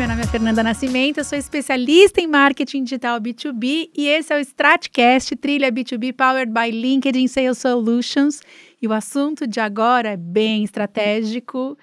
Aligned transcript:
meu 0.00 0.08
nome 0.08 0.22
é 0.22 0.26
Fernanda 0.26 0.62
Nascimento, 0.62 1.18
eu 1.18 1.24
sou 1.24 1.36
especialista 1.36 2.22
em 2.22 2.26
marketing 2.26 2.84
digital 2.84 3.20
B2B 3.20 3.90
e 3.94 4.08
esse 4.08 4.32
é 4.32 4.38
o 4.38 4.40
Stratcast, 4.40 5.36
trilha 5.36 5.70
B2B 5.70 6.14
powered 6.14 6.50
by 6.50 6.70
LinkedIn 6.70 7.28
Sales 7.28 7.58
Solutions. 7.58 8.40
E 8.80 8.88
o 8.88 8.94
assunto 8.94 9.46
de 9.46 9.60
agora 9.60 10.12
é 10.12 10.16
bem 10.16 10.64
estratégico, 10.64 11.76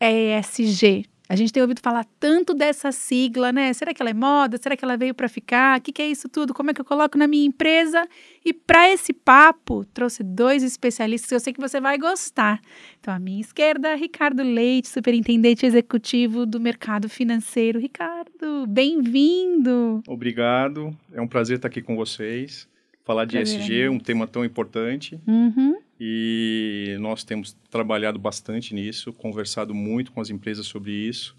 é 0.00 0.40
ESG. 0.40 1.06
A 1.32 1.34
gente 1.34 1.50
tem 1.50 1.62
ouvido 1.62 1.80
falar 1.80 2.04
tanto 2.20 2.52
dessa 2.52 2.92
sigla, 2.92 3.50
né? 3.50 3.72
Será 3.72 3.94
que 3.94 4.02
ela 4.02 4.10
é 4.10 4.12
moda? 4.12 4.58
Será 4.60 4.76
que 4.76 4.84
ela 4.84 4.98
veio 4.98 5.14
para 5.14 5.30
ficar? 5.30 5.78
O 5.78 5.82
que, 5.82 5.90
que, 5.90 6.02
é 6.02 6.06
isso 6.06 6.28
tudo? 6.28 6.52
Como 6.52 6.70
é 6.70 6.74
que 6.74 6.80
eu 6.82 6.84
coloco 6.84 7.16
na 7.16 7.26
minha 7.26 7.46
empresa? 7.46 8.06
E 8.44 8.52
para 8.52 8.90
esse 8.90 9.14
papo, 9.14 9.82
trouxe 9.94 10.22
dois 10.22 10.62
especialistas 10.62 11.30
que 11.30 11.34
eu 11.34 11.40
sei 11.40 11.54
que 11.54 11.60
você 11.60 11.80
vai 11.80 11.96
gostar. 11.96 12.60
Então, 13.00 13.14
à 13.14 13.18
minha 13.18 13.40
esquerda, 13.40 13.94
Ricardo 13.94 14.42
Leite, 14.42 14.88
superintendente 14.88 15.64
executivo 15.64 16.44
do 16.44 16.60
mercado 16.60 17.08
financeiro. 17.08 17.80
Ricardo, 17.80 18.66
bem-vindo! 18.68 20.02
Obrigado, 20.06 20.94
é 21.14 21.22
um 21.22 21.26
prazer 21.26 21.56
estar 21.56 21.68
aqui 21.68 21.80
com 21.80 21.96
vocês. 21.96 22.68
Falar 23.04 23.24
de 23.24 23.38
ESG, 23.38 23.88
um 23.88 23.98
tema 23.98 24.26
tão 24.26 24.44
importante. 24.44 25.18
Uhum. 25.26 25.78
E 26.04 26.96
nós 26.98 27.22
temos 27.22 27.52
trabalhado 27.70 28.18
bastante 28.18 28.74
nisso, 28.74 29.12
conversado 29.12 29.72
muito 29.72 30.10
com 30.10 30.20
as 30.20 30.30
empresas 30.30 30.66
sobre 30.66 30.90
isso. 30.90 31.36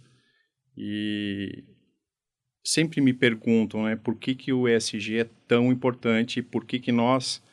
E 0.78 1.66
sempre 2.64 3.02
me 3.02 3.12
perguntam 3.12 3.84
né, 3.84 3.98
por 3.98 4.16
que, 4.16 4.34
que 4.34 4.54
o 4.54 4.66
ESG 4.66 5.18
é 5.18 5.30
tão 5.50 5.70
importante 5.70 6.40
e 6.40 6.42
por 6.42 6.64
que, 6.64 6.80
que 6.80 6.94
nós 6.94 7.44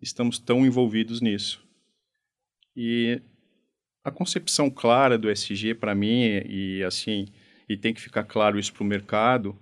estamos 0.00 0.38
tão 0.38 0.64
envolvidos 0.64 1.20
nisso. 1.20 1.66
E 2.76 3.20
a 4.04 4.12
concepção 4.12 4.70
clara 4.70 5.18
do 5.18 5.28
ESG 5.28 5.74
para 5.74 5.96
mim, 5.96 6.44
e 6.48 6.84
assim, 6.84 7.26
e 7.68 7.76
tem 7.76 7.92
que 7.92 8.00
ficar 8.00 8.22
claro 8.22 8.56
isso 8.56 8.72
para 8.72 8.84
o 8.84 8.86
mercado, 8.86 9.58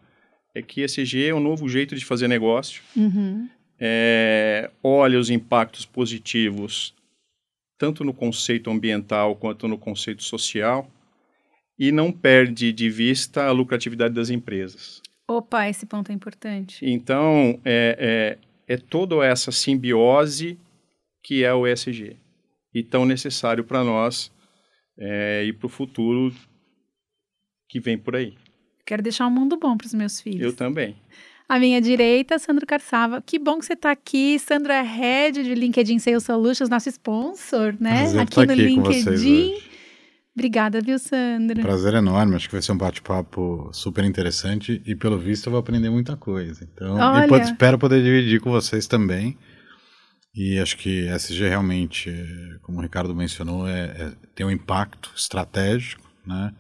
é 0.55 0.61
que 0.61 0.83
ESG 0.83 1.29
é 1.29 1.35
um 1.35 1.41
novo 1.41 1.67
jeito 1.67 1.97
de 1.97 2.05
fazer 2.05 2.29
negócio. 2.29 2.83
Uhum 2.95 3.49
é, 3.81 4.71
olha 4.83 5.19
os 5.19 5.31
impactos 5.31 5.87
positivos 5.87 6.95
tanto 7.81 8.05
no 8.05 8.13
conceito 8.13 8.71
ambiental 8.71 9.35
quanto 9.35 9.67
no 9.67 9.79
conceito 9.79 10.23
social 10.23 10.87
e 11.79 11.91
não 11.91 12.13
perde 12.13 12.75
de 12.75 12.91
vista 12.91 13.47
a 13.47 13.53
lucratividade 13.53 14.13
das 14.13 14.29
empresas. 14.29 15.01
Opa, 15.27 15.67
esse 15.67 15.87
ponto 15.87 16.13
é 16.13 16.15
importante. 16.15 16.85
Então, 16.85 17.59
é, 17.65 18.37
é, 18.69 18.75
é 18.75 18.77
toda 18.77 19.25
essa 19.25 19.51
simbiose 19.51 20.59
que 21.23 21.43
é 21.43 21.55
o 21.55 21.67
ESG 21.67 22.19
e 22.75 22.83
tão 22.83 23.07
necessário 23.07 23.65
para 23.65 23.83
nós 23.83 24.31
é, 24.99 25.45
e 25.47 25.53
para 25.55 25.67
o 25.67 25.71
futuro 25.71 26.35
que 27.67 27.81
vem 27.81 27.97
por 27.97 28.15
aí. 28.15 28.37
Quero 28.85 29.03
deixar 29.03 29.27
um 29.27 29.31
mundo 29.31 29.57
bom 29.57 29.75
para 29.75 29.87
os 29.87 29.95
meus 29.95 30.21
filhos. 30.21 30.43
Eu 30.43 30.55
também. 30.55 30.97
À 31.51 31.59
minha 31.59 31.81
direita, 31.81 32.39
Sandro 32.39 32.65
Carçava. 32.65 33.21
Que 33.21 33.37
bom 33.37 33.59
que 33.59 33.67
você 33.67 33.73
está 33.73 33.91
aqui. 33.91 34.39
Sandro 34.39 34.71
é 34.71 34.83
head 34.83 35.43
de 35.43 35.53
LinkedIn 35.53 35.99
Sales 35.99 36.23
Solutions, 36.23 36.71
nosso 36.71 36.89
sponsor, 36.89 37.75
né? 37.81 38.03
Prazer 38.03 38.21
aqui 38.21 38.37
no 38.47 38.53
aqui 38.53 38.63
LinkedIn. 38.63 39.55
Obrigada, 40.33 40.81
viu, 40.81 40.97
Sandro? 40.97 41.61
Prazer 41.61 41.95
enorme. 41.95 42.37
Acho 42.37 42.49
que 42.49 42.55
vai 42.55 42.63
ser 42.63 42.71
um 42.71 42.79
bate-papo 42.79 43.69
super 43.73 44.05
interessante 44.05 44.81
e, 44.87 44.95
pelo 44.95 45.19
visto, 45.19 45.49
eu 45.49 45.51
vou 45.51 45.59
aprender 45.59 45.91
muita 45.91 46.17
coisa. 46.17 46.63
Então, 46.73 46.95
Olha... 46.95 47.27
e 47.27 47.41
espero 47.43 47.77
poder 47.77 48.01
dividir 48.01 48.41
com 48.41 48.53
vocês 48.53 48.87
também. 48.87 49.37
E 50.33 50.57
acho 50.61 50.77
que 50.77 51.09
SG 51.09 51.49
realmente, 51.49 52.15
como 52.63 52.79
o 52.79 52.81
Ricardo 52.81 53.13
mencionou, 53.13 53.67
é, 53.67 53.87
é 53.87 54.13
tem 54.37 54.47
um 54.47 54.53
impacto 54.53 55.11
estratégico, 55.17 56.09
né? 56.25 56.55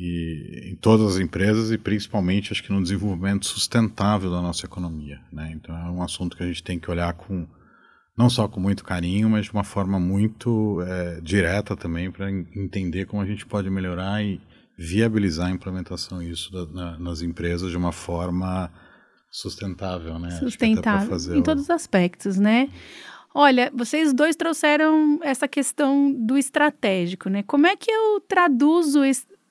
E 0.00 0.70
em 0.70 0.76
todas 0.76 1.16
as 1.16 1.20
empresas 1.20 1.72
e 1.72 1.76
principalmente 1.76 2.52
acho 2.52 2.62
que 2.62 2.72
no 2.72 2.80
desenvolvimento 2.80 3.46
sustentável 3.46 4.30
da 4.30 4.40
nossa 4.40 4.64
economia, 4.64 5.20
né? 5.32 5.50
Então 5.52 5.76
é 5.76 5.90
um 5.90 6.02
assunto 6.02 6.36
que 6.36 6.42
a 6.44 6.46
gente 6.46 6.62
tem 6.62 6.78
que 6.78 6.88
olhar 6.88 7.12
com 7.14 7.46
não 8.16 8.30
só 8.30 8.46
com 8.46 8.60
muito 8.60 8.84
carinho, 8.84 9.28
mas 9.28 9.46
de 9.46 9.52
uma 9.52 9.64
forma 9.64 9.98
muito 9.98 10.80
é, 10.82 11.20
direta 11.20 11.76
também 11.76 12.10
para 12.10 12.30
entender 12.30 13.06
como 13.06 13.22
a 13.22 13.26
gente 13.26 13.44
pode 13.44 13.68
melhorar 13.70 14.22
e 14.22 14.40
viabilizar 14.76 15.48
a 15.48 15.50
implementação 15.50 16.20
disso 16.20 16.52
da, 16.52 16.66
na, 16.66 16.98
nas 16.98 17.20
empresas 17.20 17.70
de 17.70 17.76
uma 17.76 17.90
forma 17.90 18.70
sustentável, 19.30 20.18
né? 20.18 20.30
Sustentável 20.30 21.36
em 21.36 21.42
todos 21.42 21.64
os 21.64 21.70
aspectos, 21.70 22.38
né? 22.38 22.68
Olha, 23.34 23.70
vocês 23.74 24.12
dois 24.12 24.36
trouxeram 24.36 25.18
essa 25.22 25.46
questão 25.46 26.12
do 26.12 26.38
estratégico, 26.38 27.28
né? 27.28 27.42
Como 27.42 27.66
é 27.66 27.76
que 27.76 27.90
eu 27.90 28.20
traduzo 28.20 29.04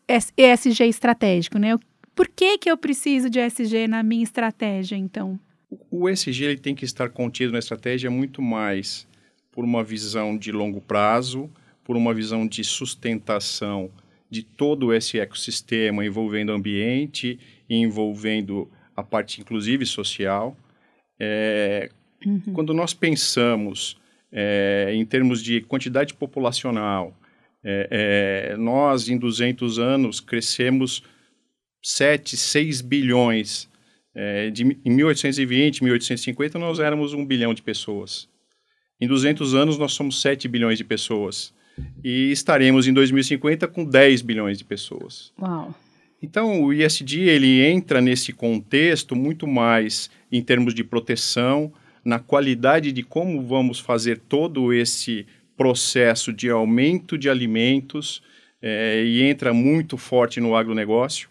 ESG 0.07 0.84
estratégico, 0.85 1.57
né? 1.57 1.78
Por 2.16 2.28
que, 2.28 2.57
que 2.57 2.72
eu 2.72 2.78
preciso 2.78 3.29
de 3.29 3.40
ESG 3.40 3.88
na 3.88 4.01
minha 4.01 4.23
estratégia, 4.23 4.95
então? 4.95 5.40
O 5.91 6.09
ESG 6.09 6.44
ele 6.44 6.57
tem 6.57 6.73
que 6.73 6.85
estar 6.85 7.09
contido 7.09 7.51
na 7.51 7.59
estratégia 7.59 8.09
muito 8.09 8.41
mais 8.41 9.07
por 9.51 9.66
uma 9.66 9.84
visão 9.84 10.38
de 10.38 10.51
longo 10.51 10.81
prazo, 10.81 11.50
por 11.84 11.96
uma 11.96 12.13
visão 12.13 12.47
de 12.47 12.63
sustentação 12.63 13.91
de 14.29 14.44
todo 14.44 14.94
esse 14.94 15.19
ecossistema 15.19 16.06
envolvendo 16.06 16.51
ambiente 16.51 17.40
envolvendo 17.69 18.69
a 18.96 19.03
parte, 19.03 19.41
inclusive, 19.41 19.85
social. 19.85 20.57
É, 21.19 21.90
uhum. 22.25 22.53
Quando 22.53 22.73
nós 22.73 22.94
pensamos 22.94 23.97
é, 24.31 24.91
em 24.94 25.06
termos 25.06 25.44
de 25.44 25.62
quantidade 25.62 26.13
populacional, 26.13 27.16
é, 27.69 28.53
é, 28.53 28.57
nós, 28.57 29.09
em 29.09 29.17
200 29.17 29.78
anos, 29.78 30.22
crescemos 30.22 31.03
7, 31.83 32.38
6 32.38 32.79
bilhões. 32.79 33.67
É, 34.16 34.50
de, 34.50 34.63
em 34.63 34.89
1820, 34.89 35.83
1850, 35.83 36.57
nós 36.57 36.79
éramos 36.79 37.13
um 37.13 37.25
bilhão 37.25 37.53
de 37.53 37.61
pessoas. 37.61 38.29
Em 39.01 39.07
200 39.07 39.53
anos, 39.53 39.78
nós 39.78 39.91
somos 39.91 40.22
7 40.22 40.47
bilhões 40.47 40.78
de 40.78 40.85
pessoas. 40.85 41.53
E 42.01 42.31
estaremos 42.31 42.88
em 42.88 42.94
2050 42.94 43.67
com 43.67 43.84
10 43.84 44.22
bilhões 44.22 44.57
de 44.57 44.63
pessoas. 44.63 45.34
Uau! 45.38 45.75
Então, 46.23 46.63
o 46.63 46.73
ISD 46.73 47.19
ele 47.23 47.61
entra 47.61 47.99
nesse 47.99 48.31
contexto 48.31 49.13
muito 49.13 49.45
mais 49.45 50.09
em 50.31 50.41
termos 50.41 50.73
de 50.73 50.85
proteção, 50.85 51.72
na 52.03 52.17
qualidade 52.17 52.94
de 52.94 53.03
como 53.03 53.45
vamos 53.45 53.78
fazer 53.78 54.19
todo 54.19 54.73
esse 54.73 55.28
processo 55.57 56.31
de 56.31 56.50
aumento 56.50 57.18
de 57.18 57.29
alimentos 57.29 58.22
é, 58.62 59.03
e 59.03 59.23
entra 59.23 59.53
muito 59.53 59.97
forte 59.97 60.40
no 60.40 60.56
agronegócio 60.56 61.29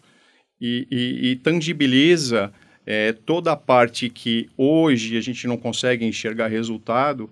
e, 0.59 0.87
e, 0.91 1.31
e 1.31 1.35
tangibiliza 1.37 2.53
é, 2.85 3.13
toda 3.13 3.51
a 3.51 3.55
parte 3.55 4.09
que 4.09 4.49
hoje 4.57 5.17
a 5.17 5.21
gente 5.21 5.47
não 5.47 5.57
consegue 5.57 6.05
enxergar 6.05 6.47
resultado, 6.47 7.29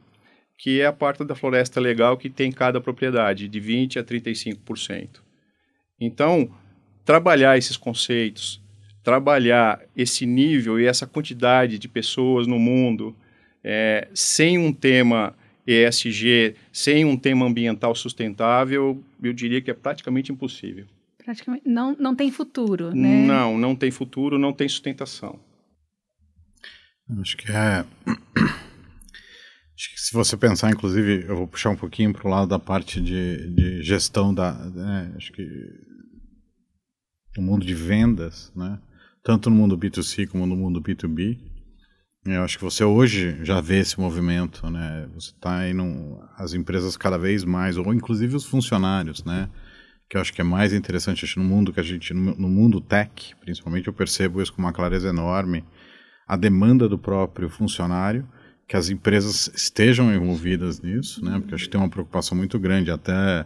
que 0.58 0.80
é 0.80 0.86
a 0.86 0.94
parte 0.94 1.24
da 1.24 1.36
floresta 1.36 1.80
legal 1.80 2.18
que 2.18 2.30
tem 2.30 2.52
cada 2.52 2.80
propriedade, 2.80 3.48
de 3.48 3.62
20% 3.62 3.98
a 3.98 4.04
35%. 4.04 5.22
Então, 6.00 6.50
trabalhar 7.04 7.58
esses 7.58 7.78
conceitos, 7.78 8.62
trabalhar 9.04 9.82
esse 9.96 10.26
nível 10.26 10.80
e 10.80 10.86
essa 10.86 11.06
quantidade 11.06 11.78
de 11.78 11.88
pessoas 11.88 12.48
no 12.48 12.60
mundo, 12.60 13.16
é, 13.64 14.08
sem 14.14 14.58
um 14.58 14.74
tema 14.74 15.36
ESG 15.66 16.56
sem 16.72 17.06
um 17.06 17.18
tema 17.18 17.46
ambiental 17.46 17.96
sustentável, 17.96 19.04
eu 19.22 19.34
diria 19.34 19.62
que 19.62 19.72
é 19.72 19.74
praticamente 19.74 20.32
impossível. 20.32 20.86
Praticamente 21.18 21.68
não, 21.68 21.96
não 22.00 22.16
tem 22.16 22.32
futuro, 22.32 22.94
né? 22.94 23.26
Não, 23.26 23.58
não 23.58 23.76
tem 23.76 23.90
futuro, 23.90 24.38
não 24.38 24.54
tem 24.54 24.70
sustentação. 24.70 25.40
Acho 27.20 27.38
que 27.38 27.52
é. 27.52 27.86
Acho 29.78 29.92
que 29.92 30.00
se 30.00 30.14
você 30.14 30.38
pensar, 30.38 30.72
inclusive, 30.72 31.26
eu 31.28 31.36
vou 31.36 31.48
puxar 31.48 31.70
um 31.70 31.76
pouquinho 31.76 32.14
para 32.14 32.26
o 32.26 32.32
lado 32.32 32.48
da 32.48 32.58
parte 32.58 33.02
de, 33.02 33.54
de 33.54 33.84
gestão 33.84 34.34
da. 34.34 34.54
Né, 34.70 35.14
acho 35.18 35.34
que. 35.34 35.46
No 37.36 37.44
mundo 37.44 37.66
de 37.66 37.74
vendas, 37.74 38.54
né? 38.56 38.80
Tanto 39.22 39.50
no 39.50 39.56
mundo 39.56 39.78
B2C 39.78 40.28
como 40.28 40.46
no 40.46 40.56
mundo 40.56 40.82
B2B 40.82 41.38
eu 42.34 42.44
acho 42.44 42.58
que 42.58 42.64
você 42.64 42.84
hoje 42.84 43.38
já 43.44 43.62
vê 43.62 43.80
esse 43.80 44.00
movimento, 44.00 44.68
né? 44.70 45.08
Você 45.14 45.30
está 45.30 45.62
num, 45.74 46.20
as 46.36 46.54
empresas 46.54 46.98
cada 46.98 47.18
vez 47.18 47.44
mais, 47.44 47.78
ou 47.78 47.94
inclusive 47.94 48.36
os 48.36 48.46
funcionários, 48.46 49.24
né? 49.24 49.48
Que 50.10 50.18
eu 50.18 50.22
acho 50.22 50.34
que 50.34 50.42
é 50.42 50.44
mais 50.44 50.74
interessante 50.74 51.24
acho, 51.24 51.40
no 51.40 51.46
mundo 51.46 51.72
que 51.72 51.80
a 51.80 51.84
gente, 51.84 52.14
no 52.14 52.50
mundo 52.50 52.82
tech, 52.82 53.36
principalmente, 53.42 53.88
eu 53.88 53.94
percebo 53.94 54.42
isso 54.42 54.52
com 54.54 54.62
uma 54.62 54.74
clareza 54.74 55.10
enorme. 55.10 55.64
A 56.28 56.36
demanda 56.36 56.90
do 56.90 56.98
próprio 56.98 57.48
funcionário, 57.48 58.28
que 58.68 58.76
as 58.76 58.90
empresas 58.90 59.52
estejam 59.54 60.12
envolvidas 60.12 60.82
nisso, 60.82 61.24
né? 61.24 61.40
Porque 61.40 61.54
acho 61.54 61.66
que 61.66 61.70
tem 61.70 61.80
uma 61.80 61.90
preocupação 61.90 62.36
muito 62.36 62.58
grande 62.58 62.90
até 62.90 63.46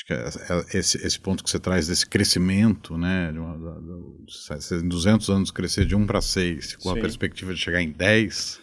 Acho 0.00 0.04
que 0.06 0.12
é, 0.12 0.18
é 0.18 0.78
esse, 0.78 0.96
esse 1.06 1.20
ponto 1.20 1.44
que 1.44 1.50
você 1.50 1.58
traz 1.58 1.88
desse 1.88 2.06
crescimento, 2.06 2.96
né, 2.96 3.30
de, 3.32 3.38
uma, 3.38 3.56
de, 3.56 4.80
de 4.82 4.88
200 4.88 5.28
anos 5.28 5.50
crescer 5.50 5.84
de 5.84 5.94
1 5.94 6.06
para 6.06 6.22
6, 6.22 6.76
com 6.76 6.92
Sim. 6.92 6.98
a 6.98 7.00
perspectiva 7.02 7.52
de 7.52 7.60
chegar 7.60 7.82
em 7.82 7.90
10, 7.90 8.60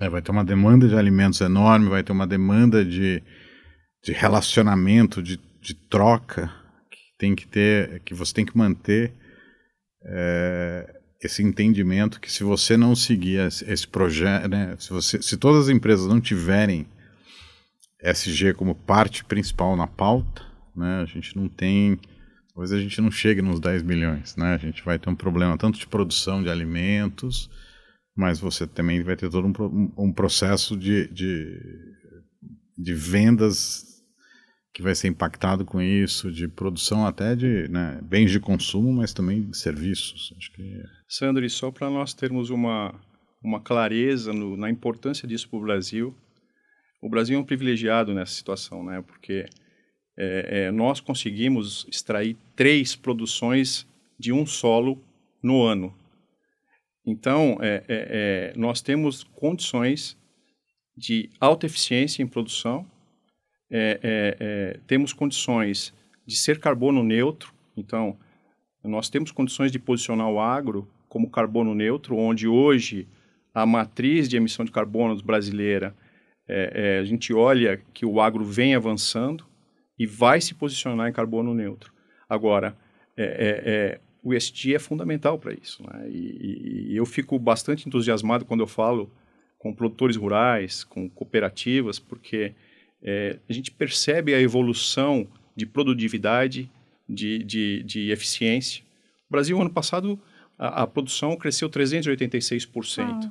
é, 0.00 0.08
vai 0.08 0.20
ter 0.20 0.30
uma 0.30 0.44
demanda 0.44 0.88
de 0.88 0.96
alimentos 0.96 1.40
enorme, 1.40 1.88
vai 1.88 2.02
ter 2.02 2.12
uma 2.12 2.26
demanda 2.26 2.84
de, 2.84 3.22
de 4.02 4.12
relacionamento, 4.12 5.22
de, 5.22 5.38
de 5.60 5.74
troca, 5.74 6.52
que 6.90 6.98
tem 7.18 7.34
que 7.34 7.46
ter, 7.46 8.00
que 8.00 8.12
você 8.12 8.34
tem 8.34 8.44
que 8.44 8.56
manter 8.56 9.14
é, 10.04 10.92
esse 11.22 11.42
entendimento 11.42 12.20
que 12.20 12.30
se 12.30 12.42
você 12.42 12.76
não 12.76 12.96
seguir 12.96 13.46
esse, 13.46 13.64
esse 13.70 13.86
projeto, 13.86 14.48
né, 14.48 14.74
se, 14.78 14.90
você, 14.90 15.22
se 15.22 15.36
todas 15.36 15.64
as 15.64 15.68
empresas 15.68 16.06
não 16.06 16.20
tiverem 16.20 16.86
SG 18.02 18.54
como 18.54 18.74
parte 18.74 19.24
principal 19.24 19.76
na 19.76 19.86
pauta, 19.86 20.47
né, 20.78 21.02
a 21.02 21.04
gente 21.04 21.36
não 21.36 21.48
tem, 21.48 21.98
talvez 22.54 22.72
a 22.72 22.80
gente 22.80 23.00
não 23.00 23.10
chegue 23.10 23.42
nos 23.42 23.60
10 23.60 23.82
milhões, 23.82 24.36
né, 24.36 24.54
a 24.54 24.58
gente 24.58 24.82
vai 24.84 24.98
ter 24.98 25.10
um 25.10 25.16
problema 25.16 25.58
tanto 25.58 25.78
de 25.78 25.86
produção 25.86 26.42
de 26.42 26.48
alimentos, 26.48 27.50
mas 28.16 28.40
você 28.40 28.66
também 28.66 29.02
vai 29.02 29.16
ter 29.16 29.30
todo 29.30 29.46
um, 29.46 29.92
um 29.96 30.12
processo 30.12 30.76
de, 30.76 31.08
de, 31.08 31.60
de 32.76 32.94
vendas 32.94 33.88
que 34.78 34.82
vai 34.82 34.94
ser 34.94 35.08
impactado 35.08 35.64
com 35.64 35.82
isso, 35.82 36.30
de 36.30 36.46
produção 36.46 37.04
até 37.04 37.34
de 37.34 37.68
né, 37.68 37.98
bens 38.00 38.30
de 38.30 38.38
consumo, 38.38 38.92
mas 38.92 39.12
também 39.12 39.42
de 39.42 39.56
serviços. 39.56 40.32
Acho 40.36 40.52
que... 40.52 40.82
Sandro, 41.08 41.44
e 41.44 41.50
só 41.50 41.70
para 41.72 41.90
nós 41.90 42.14
termos 42.14 42.48
uma, 42.50 42.94
uma 43.42 43.60
clareza 43.60 44.32
no, 44.32 44.56
na 44.56 44.70
importância 44.70 45.26
disso 45.26 45.48
para 45.48 45.58
o 45.58 45.62
Brasil, 45.62 46.16
o 47.02 47.08
Brasil 47.08 47.36
é 47.36 47.40
um 47.40 47.44
privilegiado 47.44 48.14
nessa 48.14 48.32
situação, 48.32 48.84
né? 48.84 49.02
porque 49.02 49.46
é, 50.20 50.64
é, 50.64 50.70
nós 50.72 50.98
conseguimos 50.98 51.86
extrair 51.88 52.36
três 52.56 52.96
produções 52.96 53.86
de 54.18 54.32
um 54.32 54.44
solo 54.44 55.00
no 55.40 55.62
ano. 55.62 55.94
Então, 57.06 57.56
é, 57.60 57.84
é, 57.86 58.52
é 58.52 58.58
nós 58.58 58.82
temos 58.82 59.22
condições 59.22 60.18
de 60.96 61.30
alta 61.38 61.66
eficiência 61.66 62.20
em 62.20 62.26
produção 62.26 62.84
é, 63.70 64.80
temos 64.86 65.12
condições 65.12 65.92
de 66.26 66.34
ser 66.36 66.58
carbono 66.58 67.04
neutro, 67.04 67.52
então 67.76 68.16
nós 68.82 69.10
temos 69.10 69.30
condições 69.30 69.70
de 69.70 69.78
posicionar 69.78 70.26
o 70.30 70.40
agro 70.40 70.88
como 71.06 71.28
carbono 71.28 71.74
neutro, 71.74 72.16
onde 72.16 72.48
hoje 72.48 73.06
a 73.54 73.66
matriz 73.66 74.26
de 74.26 74.38
emissão 74.38 74.64
de 74.64 74.72
carbono 74.72 75.22
brasileira, 75.22 75.94
a 77.00 77.04
gente 77.04 77.34
olha 77.34 77.78
que 77.92 78.06
o 78.06 78.22
agro 78.22 78.42
vem 78.42 78.74
avançando 78.74 79.44
e 79.98 80.06
vai 80.06 80.40
se 80.40 80.54
posicionar 80.54 81.08
em 81.08 81.12
carbono 81.12 81.54
neutro. 81.54 81.92
Agora, 82.28 82.76
é, 83.16 83.98
o 84.22 84.34
ESG 84.34 84.74
é 84.74 84.78
fundamental 84.78 85.38
para 85.38 85.52
isso. 85.54 85.82
Né? 85.82 86.08
E, 86.10 86.90
e, 86.90 86.96
eu 86.96 87.06
fico 87.06 87.38
bastante 87.38 87.86
entusiasmado 87.88 88.44
quando 88.44 88.60
eu 88.60 88.66
falo 88.66 89.10
com 89.58 89.74
produtores 89.74 90.16
rurais, 90.16 90.84
com 90.84 91.08
cooperativas, 91.08 91.98
porque 91.98 92.54
é, 93.02 93.38
a 93.48 93.52
gente 93.52 93.70
percebe 93.70 94.34
a 94.34 94.40
evolução 94.40 95.26
de 95.56 95.66
produtividade, 95.66 96.70
de, 97.08 97.42
de, 97.42 97.82
de 97.82 98.10
eficiência. 98.10 98.84
O 99.28 99.32
Brasil, 99.32 99.60
ano 99.60 99.70
passado, 99.70 100.20
a, 100.58 100.82
a 100.82 100.86
produção 100.86 101.36
cresceu 101.36 101.68
386%. 101.68 103.00
Ah. 103.00 103.30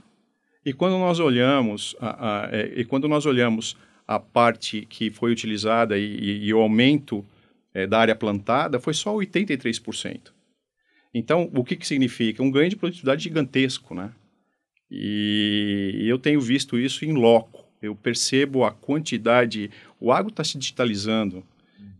E 0.65 0.73
quando 0.73 0.97
nós 0.97 1.19
olhamos 1.19 1.95
a, 1.99 2.45
a, 2.45 2.49
é, 2.51 2.73
e 2.75 2.83
quando 2.83 3.07
nós 3.07 3.25
olhamos 3.25 3.77
a 4.07 4.19
parte 4.19 4.85
que 4.89 5.11
foi 5.11 5.31
utilizada 5.31 5.97
e, 5.97 6.03
e, 6.03 6.45
e 6.45 6.53
o 6.53 6.59
aumento 6.59 7.25
é, 7.73 7.85
da 7.85 7.99
área 7.99 8.15
plantada, 8.15 8.79
foi 8.79 8.93
só 8.93 9.13
83%. 9.13 10.31
Então, 11.13 11.49
o 11.53 11.63
que, 11.63 11.75
que 11.75 11.87
significa? 11.87 12.41
Um 12.41 12.51
ganho 12.51 12.69
de 12.69 12.75
produtividade 12.75 13.23
gigantesco, 13.23 13.93
né? 13.93 14.11
E 14.89 16.05
eu 16.07 16.17
tenho 16.17 16.39
visto 16.39 16.79
isso 16.79 17.03
em 17.03 17.11
loco 17.11 17.67
eu 17.81 17.95
percebo 17.95 18.63
a 18.63 18.71
quantidade, 18.71 19.69
o 19.99 20.11
agro 20.11 20.29
está 20.29 20.43
se 20.43 20.57
digitalizando, 20.57 21.43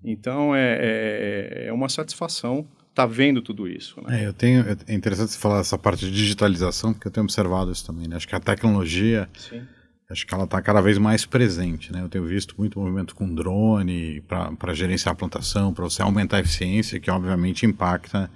então 0.03 0.55
é, 0.55 0.77
é, 0.79 1.65
é 1.67 1.73
uma 1.73 1.89
satisfação 1.89 2.67
estar 2.89 3.03
tá 3.03 3.05
vendo 3.05 3.41
tudo 3.41 3.67
isso. 3.67 4.01
Né? 4.01 4.23
É, 4.23 4.27
eu 4.27 4.33
tenho, 4.33 4.65
é 4.87 4.93
interessante 4.93 5.31
você 5.31 5.39
falar 5.39 5.59
dessa 5.59 5.77
parte 5.77 6.05
de 6.05 6.11
digitalização, 6.11 6.93
porque 6.93 7.07
eu 7.07 7.11
tenho 7.11 7.23
observado 7.23 7.71
isso 7.71 7.85
também. 7.85 8.07
Né? 8.07 8.15
Acho 8.15 8.27
que 8.27 8.35
a 8.35 8.39
tecnologia, 8.39 9.29
Sim. 9.37 9.61
Acho 10.09 10.25
que 10.25 10.33
ela 10.33 10.45
está 10.45 10.61
cada 10.61 10.81
vez 10.81 10.97
mais 10.97 11.25
presente. 11.25 11.91
Né? 11.91 12.01
Eu 12.01 12.09
tenho 12.09 12.25
visto 12.25 12.55
muito 12.57 12.79
movimento 12.79 13.13
com 13.15 13.33
drone 13.33 14.21
para 14.21 14.73
gerenciar 14.73 15.13
a 15.13 15.15
plantação, 15.15 15.73
para 15.73 15.83
você 15.83 16.01
aumentar 16.01 16.37
a 16.37 16.39
eficiência, 16.39 16.99
que 16.99 17.11
obviamente 17.11 17.65
impacta 17.65 18.29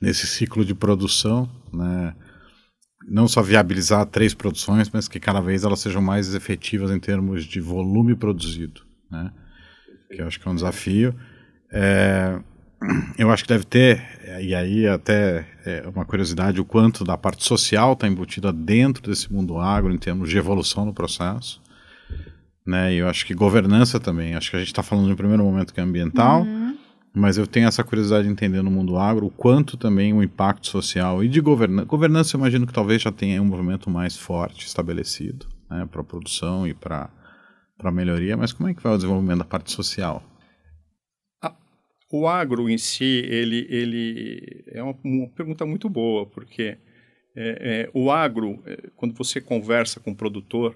nesse 0.00 0.26
ciclo 0.26 0.64
de 0.64 0.74
produção, 0.74 1.50
né? 1.72 2.14
não 3.08 3.26
só 3.26 3.42
viabilizar 3.42 4.06
três 4.06 4.34
produções, 4.34 4.90
mas 4.90 5.08
que 5.08 5.18
cada 5.18 5.40
vez 5.40 5.64
elas 5.64 5.80
sejam 5.80 6.02
mais 6.02 6.34
efetivas 6.34 6.90
em 6.90 7.00
termos 7.00 7.44
de 7.44 7.60
volume 7.60 8.14
produzido, 8.14 8.82
né? 9.10 9.32
Que 10.10 10.20
eu 10.20 10.26
acho 10.26 10.38
que 10.38 10.46
é 10.46 10.50
um 10.50 10.54
desafio. 10.54 11.14
É, 11.72 12.38
eu 13.18 13.30
acho 13.30 13.44
que 13.44 13.48
deve 13.48 13.64
ter, 13.64 14.02
e 14.40 14.54
aí 14.54 14.86
até 14.86 15.46
é 15.64 15.88
uma 15.94 16.04
curiosidade, 16.04 16.60
o 16.60 16.64
quanto 16.64 17.04
da 17.04 17.16
parte 17.16 17.44
social 17.44 17.92
está 17.92 18.06
embutida 18.06 18.52
dentro 18.52 19.02
desse 19.02 19.32
mundo 19.32 19.58
agro 19.58 19.92
em 19.92 19.98
termos 19.98 20.30
de 20.30 20.38
evolução 20.38 20.84
no 20.84 20.94
processo. 20.94 21.60
Né? 22.66 22.94
E 22.94 22.96
eu 22.98 23.08
acho 23.08 23.24
que 23.24 23.34
governança 23.34 23.98
também. 23.98 24.34
Acho 24.34 24.50
que 24.50 24.56
a 24.56 24.58
gente 24.58 24.68
está 24.68 24.82
falando 24.82 25.08
no 25.08 25.16
primeiro 25.16 25.42
momento 25.42 25.72
que 25.72 25.80
é 25.80 25.82
ambiental, 25.82 26.42
uhum. 26.42 26.76
Mas 27.18 27.36
eu 27.36 27.46
tenho 27.46 27.66
essa 27.66 27.82
curiosidade 27.82 28.24
de 28.24 28.32
entender 28.32 28.62
no 28.62 28.70
mundo 28.70 28.96
agro 28.96 29.26
o 29.26 29.30
quanto 29.30 29.76
também 29.76 30.12
o 30.12 30.22
impacto 30.22 30.68
social 30.68 31.24
e 31.24 31.28
de 31.28 31.40
governança. 31.40 31.86
Governança, 31.86 32.36
eu 32.36 32.38
imagino 32.38 32.66
que 32.66 32.72
talvez 32.72 33.02
já 33.02 33.10
tenha 33.10 33.42
um 33.42 33.46
movimento 33.46 33.90
mais 33.90 34.16
forte 34.16 34.66
estabelecido 34.66 35.46
né, 35.70 35.86
para 35.90 36.00
a 36.00 36.04
produção 36.04 36.66
e 36.66 36.74
para 36.74 37.10
a 37.82 37.90
melhoria, 37.90 38.36
mas 38.36 38.52
como 38.52 38.68
é 38.68 38.74
que 38.74 38.82
vai 38.82 38.92
o 38.92 38.96
desenvolvimento 38.96 39.38
da 39.38 39.44
parte 39.44 39.72
social? 39.72 40.22
O 42.10 42.26
agro 42.26 42.68
em 42.68 42.78
si, 42.78 43.22
ele, 43.26 43.66
ele 43.68 44.64
é 44.68 44.82
uma, 44.82 44.96
uma 45.04 45.28
pergunta 45.28 45.66
muito 45.66 45.88
boa, 45.88 46.26
porque 46.26 46.78
é, 47.36 47.86
é, 47.86 47.90
o 47.92 48.10
agro, 48.10 48.62
é, 48.66 48.88
quando 48.96 49.14
você 49.14 49.40
conversa 49.40 50.00
com 50.00 50.12
o 50.12 50.16
produtor, 50.16 50.74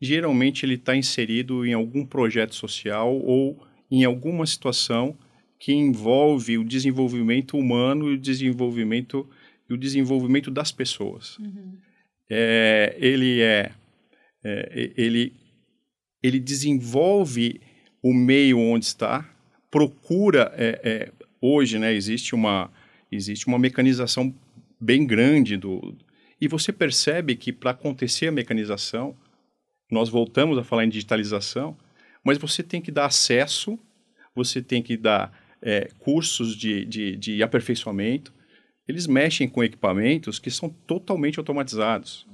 geralmente 0.00 0.64
ele 0.64 0.74
está 0.74 0.96
inserido 0.96 1.66
em 1.66 1.72
algum 1.72 2.06
projeto 2.06 2.54
social 2.54 3.14
ou 3.14 3.66
em 3.90 4.04
alguma 4.04 4.46
situação 4.46 5.16
que 5.58 5.72
envolve 5.72 6.56
o 6.56 6.64
desenvolvimento 6.64 7.58
humano 7.58 8.10
e 8.10 8.14
o 8.14 8.18
desenvolvimento 8.18 9.28
e 9.68 9.74
o 9.74 9.76
desenvolvimento 9.76 10.50
das 10.50 10.72
pessoas. 10.72 11.38
Uhum. 11.38 11.76
É, 12.30 12.96
ele 12.98 13.40
é, 13.40 13.72
é, 14.42 14.92
ele 14.96 15.34
ele 16.22 16.38
desenvolve 16.38 17.60
o 18.02 18.12
meio 18.12 18.58
onde 18.58 18.84
está, 18.84 19.28
procura 19.70 20.52
é, 20.56 20.80
é 20.82 21.12
hoje, 21.40 21.78
né? 21.78 21.92
Existe 21.94 22.34
uma 22.34 22.70
existe 23.10 23.46
uma 23.46 23.58
mecanização 23.58 24.34
bem 24.80 25.06
grande 25.06 25.56
do 25.56 25.96
e 26.40 26.48
você 26.48 26.72
percebe 26.72 27.36
que 27.36 27.52
para 27.52 27.72
acontecer 27.72 28.28
a 28.28 28.32
mecanização, 28.32 29.14
nós 29.90 30.08
voltamos 30.08 30.56
a 30.56 30.64
falar 30.64 30.84
em 30.84 30.88
digitalização, 30.88 31.76
mas 32.24 32.38
você 32.38 32.62
tem 32.62 32.80
que 32.80 32.90
dar 32.90 33.06
acesso, 33.06 33.78
você 34.34 34.62
tem 34.62 34.82
que 34.82 34.96
dar 34.96 35.32
é, 35.60 35.90
cursos 35.98 36.56
de, 36.56 36.84
de, 36.86 37.16
de 37.16 37.42
aperfeiçoamento, 37.42 38.32
eles 38.88 39.06
mexem 39.06 39.48
com 39.48 39.62
equipamentos 39.62 40.38
que 40.38 40.50
são 40.50 40.70
totalmente 40.70 41.38
automatizados. 41.38 42.26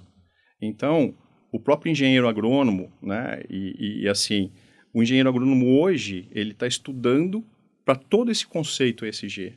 Então, 0.63 1.15
o 1.51 1.59
próprio 1.59 1.91
engenheiro 1.91 2.29
agrônomo, 2.29 2.93
né, 3.03 3.43
e, 3.51 4.03
e 4.03 4.09
assim, 4.09 4.53
o 4.97 5.03
engenheiro 5.03 5.29
agrônomo 5.29 5.79
hoje, 5.79 6.27
ele 6.31 6.53
está 6.53 6.67
estudando 6.67 7.45
para 7.85 7.95
todo 7.95 8.33
esse 8.33 8.47
conceito 8.47 9.05
ESG. 9.05 9.53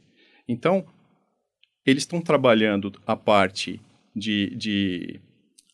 Então, 0.45 0.85
eles 1.85 2.03
estão 2.03 2.19
trabalhando 2.19 2.91
a 3.07 3.15
parte 3.15 3.79
de, 4.13 4.53
de 4.57 5.21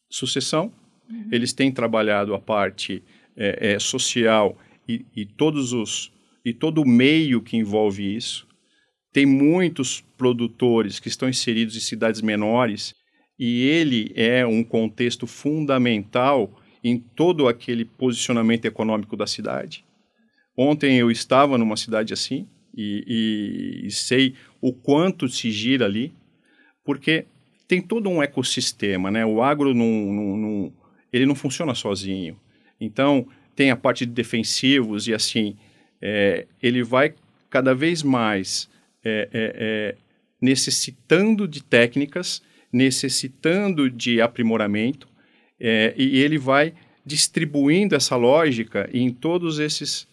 sucessão, 0.07 0.71
uhum. 1.09 1.29
eles 1.31 1.51
têm 1.51 1.71
trabalhado 1.71 2.35
a 2.35 2.39
parte 2.39 3.01
é, 3.35 3.71
é, 3.71 3.79
social 3.79 4.55
e, 4.87 5.03
e 5.15 5.25
todos 5.25 5.73
os 5.73 6.13
e 6.45 6.53
todo 6.53 6.83
o 6.83 6.87
meio 6.87 7.41
que 7.41 7.57
envolve 7.57 8.15
isso. 8.15 8.47
Tem 9.11 9.25
muitos 9.25 9.99
produtores 10.15 10.99
que 10.99 11.07
estão 11.07 11.27
inseridos 11.27 11.75
em 11.75 11.79
cidades 11.79 12.21
menores 12.21 12.93
e 13.39 13.63
ele 13.63 14.13
é 14.15 14.45
um 14.45 14.63
contexto 14.63 15.25
fundamental 15.25 16.55
em 16.87 16.99
todo 16.99 17.47
aquele 17.47 17.83
posicionamento 17.83 18.65
econômico 18.65 19.17
da 19.17 19.25
cidade. 19.25 19.83
Ontem 20.55 20.99
eu 20.99 21.09
estava 21.09 21.57
numa 21.57 21.75
cidade 21.75 22.13
assim 22.13 22.47
e, 22.77 23.81
e, 23.83 23.87
e 23.87 23.91
sei 23.91 24.35
o 24.61 24.71
quanto 24.71 25.27
se 25.27 25.49
gira 25.49 25.85
ali, 25.85 26.13
porque 26.83 27.25
tem 27.67 27.81
todo 27.81 28.07
um 28.07 28.21
ecossistema, 28.21 29.09
né? 29.09 29.25
O 29.25 29.41
agro 29.41 29.73
não, 29.73 29.87
não, 29.87 30.37
não, 30.37 30.73
ele 31.11 31.25
não 31.25 31.33
funciona 31.33 31.73
sozinho. 31.73 32.39
Então 32.79 33.27
tem 33.55 33.71
a 33.71 33.75
parte 33.75 34.05
de 34.05 34.11
defensivos 34.11 35.07
e 35.07 35.13
assim 35.15 35.57
é, 35.99 36.45
ele 36.61 36.83
vai 36.83 37.15
cada 37.49 37.73
vez 37.73 38.03
mais 38.03 38.69
é, 39.03 39.27
é, 39.33 39.55
é, 39.57 39.95
necessitando 40.39 41.47
de 41.47 41.63
técnicas, 41.63 42.43
necessitando 42.71 43.89
de 43.89 44.21
aprimoramento, 44.21 45.14
é, 45.59 45.93
e 45.97 46.19
ele 46.19 46.37
vai 46.37 46.73
distribuindo 47.05 47.95
essa 47.95 48.15
lógica 48.15 48.89
em 48.93 49.11
todos 49.11 49.59
esses, 49.59 50.07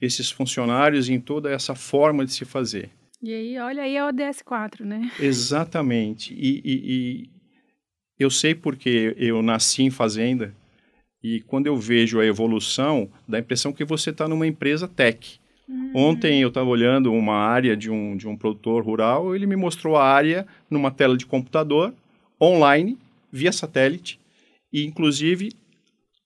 esses 0.00 0.30
funcionários, 0.30 1.08
em 1.08 1.20
toda 1.20 1.50
essa 1.50 1.74
forma 1.74 2.24
de 2.24 2.32
se 2.32 2.44
fazer. 2.44 2.90
E 3.22 3.34
aí, 3.34 3.58
olha 3.58 3.82
aí 3.82 3.98
a 3.98 4.06
ODS 4.06 4.40
4, 4.42 4.86
né? 4.86 5.10
Exatamente. 5.20 6.32
E, 6.32 6.62
e, 6.64 6.92
e 6.92 7.30
eu 8.18 8.30
sei 8.30 8.54
porque 8.54 9.14
eu 9.18 9.42
nasci 9.42 9.82
em 9.82 9.90
fazenda 9.90 10.54
e 11.22 11.40
quando 11.42 11.66
eu 11.66 11.76
vejo 11.76 12.18
a 12.18 12.24
evolução, 12.24 13.10
dá 13.28 13.36
a 13.36 13.40
impressão 13.40 13.72
que 13.72 13.84
você 13.84 14.10
está 14.10 14.26
numa 14.26 14.46
empresa 14.46 14.88
tech. 14.88 15.38
Uhum. 15.68 15.92
Ontem 15.94 16.40
eu 16.40 16.48
estava 16.48 16.68
olhando 16.68 17.12
uma 17.12 17.36
área 17.36 17.76
de 17.76 17.90
um, 17.90 18.16
de 18.16 18.26
um 18.26 18.36
produtor 18.36 18.82
rural, 18.84 19.36
ele 19.36 19.46
me 19.46 19.54
mostrou 19.54 19.96
a 19.96 20.04
área 20.04 20.46
numa 20.70 20.90
tela 20.90 21.16
de 21.16 21.26
computador, 21.26 21.94
online, 22.40 22.98
via 23.30 23.52
satélite, 23.52 24.18
e 24.72 24.84
inclusive 24.84 25.52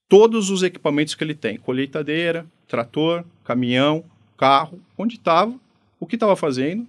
todos 0.08 0.50
os 0.50 0.62
equipamentos 0.62 1.14
que 1.14 1.24
ele 1.24 1.34
tem: 1.34 1.56
colheitadeira, 1.56 2.46
trator, 2.68 3.24
caminhão, 3.44 4.04
carro, 4.36 4.80
onde 4.96 5.16
estava, 5.16 5.54
o 5.98 6.06
que 6.06 6.16
estava 6.16 6.36
fazendo, 6.36 6.86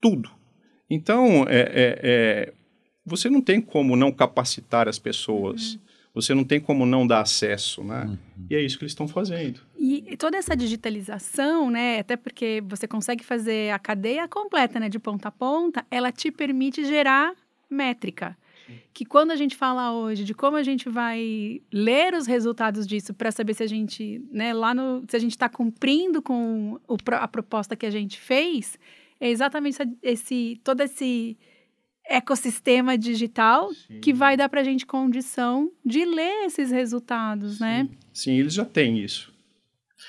tudo. 0.00 0.30
Então, 0.88 1.44
é, 1.48 1.60
é, 1.60 2.00
é, 2.02 2.52
você 3.04 3.30
não 3.30 3.40
tem 3.40 3.60
como 3.60 3.96
não 3.96 4.10
capacitar 4.10 4.88
as 4.88 4.98
pessoas. 4.98 5.74
Uhum. 5.74 5.80
Você 6.12 6.34
não 6.34 6.42
tem 6.42 6.58
como 6.58 6.84
não 6.84 7.06
dar 7.06 7.20
acesso, 7.20 7.84
né? 7.84 8.04
Uhum. 8.04 8.18
E 8.50 8.56
é 8.56 8.60
isso 8.60 8.76
que 8.76 8.82
eles 8.82 8.90
estão 8.90 9.06
fazendo. 9.06 9.60
E 9.78 10.16
toda 10.16 10.36
essa 10.36 10.56
digitalização, 10.56 11.70
né? 11.70 12.00
Até 12.00 12.16
porque 12.16 12.60
você 12.66 12.88
consegue 12.88 13.22
fazer 13.22 13.72
a 13.72 13.78
cadeia 13.78 14.26
completa, 14.26 14.80
né? 14.80 14.88
De 14.88 14.98
ponta 14.98 15.28
a 15.28 15.30
ponta, 15.30 15.86
ela 15.88 16.10
te 16.10 16.32
permite 16.32 16.84
gerar 16.84 17.32
métrica 17.70 18.36
que 18.92 19.04
quando 19.04 19.30
a 19.30 19.36
gente 19.36 19.56
fala 19.56 19.92
hoje 19.92 20.24
de 20.24 20.34
como 20.34 20.56
a 20.56 20.62
gente 20.62 20.88
vai 20.88 21.60
ler 21.72 22.14
os 22.14 22.26
resultados 22.26 22.86
disso 22.86 23.14
para 23.14 23.30
saber 23.30 23.54
se 23.54 23.62
a 23.62 23.66
gente, 23.66 24.22
né, 24.30 24.52
lá 24.52 24.74
no, 24.74 25.04
se 25.08 25.16
a 25.16 25.18
gente 25.18 25.32
está 25.32 25.48
cumprindo 25.48 26.20
com 26.20 26.78
o, 26.88 26.96
a 27.12 27.28
proposta 27.28 27.76
que 27.76 27.86
a 27.86 27.90
gente 27.90 28.20
fez, 28.20 28.78
é 29.20 29.28
exatamente 29.28 29.78
esse 30.02 30.60
todo 30.64 30.80
esse 30.80 31.36
ecossistema 32.08 32.98
digital 32.98 33.72
Sim. 33.72 34.00
que 34.00 34.12
vai 34.12 34.36
dar 34.36 34.48
para 34.48 34.60
a 34.60 34.64
gente 34.64 34.84
condição 34.84 35.70
de 35.84 36.04
ler 36.04 36.46
esses 36.46 36.70
resultados, 36.70 37.60
né? 37.60 37.84
Sim. 37.84 37.90
né? 37.90 37.98
Sim, 38.12 38.32
eles 38.38 38.54
já 38.54 38.64
têm 38.64 38.98
isso. 38.98 39.32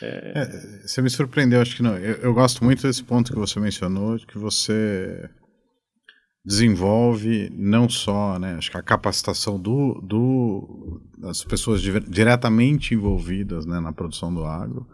É... 0.01 0.31
É, 0.35 0.87
você 0.87 1.01
me 1.01 1.09
surpreendeu, 1.09 1.61
acho 1.61 1.75
que 1.75 1.83
não. 1.83 1.97
Eu, 1.97 2.15
eu, 2.15 2.33
gosto 2.33 2.63
muito 2.63 2.81
desse 2.81 3.03
ponto 3.03 3.31
que 3.31 3.37
você 3.37 3.59
mencionou, 3.59 4.17
de 4.17 4.25
que 4.25 4.37
você 4.37 5.29
desenvolve 6.43 7.51
não 7.55 7.88
só 7.88 8.39
né, 8.39 8.55
acho 8.55 8.71
que 8.71 8.77
a 8.77 8.81
capacitação 8.81 9.60
do, 9.60 10.01
do, 10.01 11.01
das 11.17 11.43
pessoas 11.43 11.81
diretamente 11.81 12.95
envolvidas 12.95 13.65
né, 13.65 13.79
na 13.79 13.93
produção 13.93 14.33
do 14.33 14.43
agro, 14.43 14.88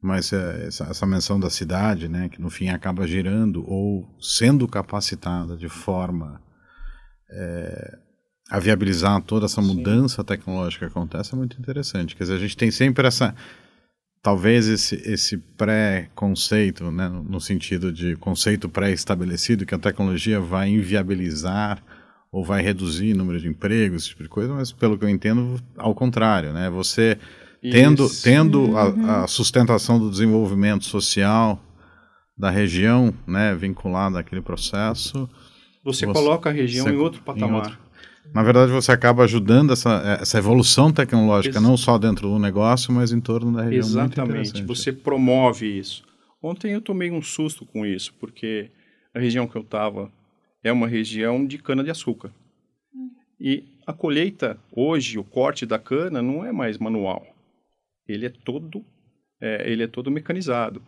mas 0.00 0.32
é, 0.32 0.66
essa, 0.66 0.84
essa, 0.84 1.06
menção 1.06 1.40
da 1.40 1.48
cidade, 1.48 2.08
né, 2.08 2.28
que 2.28 2.40
no 2.40 2.50
fim 2.50 2.68
acaba 2.68 3.06
gerando 3.06 3.64
ou 3.66 4.06
sendo 4.20 4.68
capacitada 4.68 5.56
de 5.56 5.68
forma 5.68 6.42
é, 7.30 7.98
a 8.50 8.58
viabilizar 8.58 9.22
toda 9.22 9.46
essa 9.46 9.62
mudança 9.62 10.16
Sim. 10.16 10.26
tecnológica 10.26 10.86
que 10.86 10.92
acontece, 10.92 11.32
é 11.32 11.36
muito 11.36 11.58
interessante. 11.58 12.14
Quer 12.14 12.24
dizer, 12.24 12.34
a 12.34 12.38
gente 12.38 12.56
tem 12.56 12.70
sempre 12.70 13.06
essa 13.06 13.34
talvez 14.22 14.68
esse, 14.68 14.94
esse 15.04 15.36
pré-conceito, 15.36 16.90
né, 16.90 17.08
no 17.08 17.40
sentido 17.40 17.92
de 17.92 18.14
conceito 18.16 18.68
pré-estabelecido, 18.68 19.66
que 19.66 19.74
a 19.74 19.78
tecnologia 19.78 20.40
vai 20.40 20.68
inviabilizar 20.68 21.82
ou 22.30 22.44
vai 22.44 22.62
reduzir 22.62 23.12
o 23.12 23.16
número 23.16 23.40
de 23.40 23.48
empregos, 23.48 24.02
esse 24.02 24.10
tipo 24.10 24.22
de 24.22 24.28
coisa, 24.28 24.54
mas 24.54 24.72
pelo 24.72 24.96
que 24.96 25.04
eu 25.04 25.08
entendo, 25.08 25.60
ao 25.76 25.94
contrário, 25.94 26.52
né? 26.52 26.70
Você 26.70 27.18
tendo, 27.60 28.08
tendo 28.22 28.76
a, 28.76 28.88
uhum. 28.88 29.10
a, 29.10 29.26
sustentação 29.26 29.98
do 29.98 30.10
desenvolvimento 30.10 30.84
social 30.84 31.60
da 32.36 32.48
região, 32.48 33.12
né, 33.26 33.54
vinculada 33.54 34.18
àquele 34.18 34.40
processo, 34.40 35.28
você, 35.84 36.06
você 36.06 36.12
coloca 36.12 36.48
a 36.48 36.52
região 36.52 36.88
em 36.88 36.96
outro 36.96 37.20
patamar. 37.22 37.50
Em 37.50 37.54
outro, 37.54 37.78
na 38.32 38.42
verdade, 38.42 38.72
você 38.72 38.92
acaba 38.92 39.24
ajudando 39.24 39.72
essa, 39.72 40.18
essa 40.20 40.38
evolução 40.38 40.92
tecnológica, 40.92 41.56
Ex 41.56 41.62
não 41.62 41.76
só 41.76 41.98
dentro 41.98 42.28
do 42.28 42.38
negócio, 42.38 42.92
mas 42.92 43.12
em 43.12 43.20
torno 43.20 43.52
da 43.52 43.62
região. 43.62 43.80
Exatamente, 43.80 44.62
você 44.62 44.92
promove 44.92 45.66
isso. 45.78 46.04
Ontem 46.42 46.72
eu 46.72 46.80
tomei 46.80 47.10
um 47.10 47.22
susto 47.22 47.66
com 47.66 47.84
isso, 47.84 48.14
porque 48.18 48.70
a 49.14 49.18
região 49.20 49.46
que 49.46 49.56
eu 49.56 49.62
estava 49.62 50.10
é 50.62 50.72
uma 50.72 50.88
região 50.88 51.46
de 51.46 51.58
cana-de-açúcar. 51.58 52.32
E 53.38 53.64
a 53.86 53.92
colheita, 53.92 54.58
hoje, 54.70 55.18
o 55.18 55.24
corte 55.24 55.66
da 55.66 55.78
cana 55.78 56.22
não 56.22 56.44
é 56.44 56.52
mais 56.52 56.78
manual. 56.78 57.26
Ele 58.08 58.26
é 58.26 58.30
todo, 58.30 58.84
é, 59.40 59.70
ele 59.70 59.82
é 59.82 59.86
todo 59.86 60.10
mecanizado. 60.10 60.82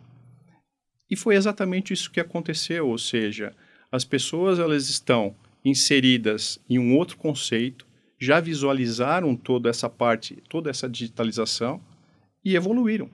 E 1.09 1.15
foi 1.15 1.35
exatamente 1.35 1.93
isso 1.93 2.09
que 2.09 2.19
aconteceu, 2.19 2.87
ou 2.87 2.97
seja, 2.97 3.53
as 3.91 4.03
pessoas 4.03 4.57
elas 4.57 4.89
estão 4.89 5.35
inseridas 5.65 6.59
em 6.69 6.77
um 6.77 6.95
outro 6.95 7.17
conceito, 7.17 7.87
já 8.19 8.39
visualizaram 8.39 9.35
toda 9.35 9.69
essa 9.69 9.89
parte, 9.89 10.37
toda 10.47 10.69
essa 10.69 10.87
digitalização 10.87 11.81
e 12.43 12.55
evoluíram. 12.55 13.09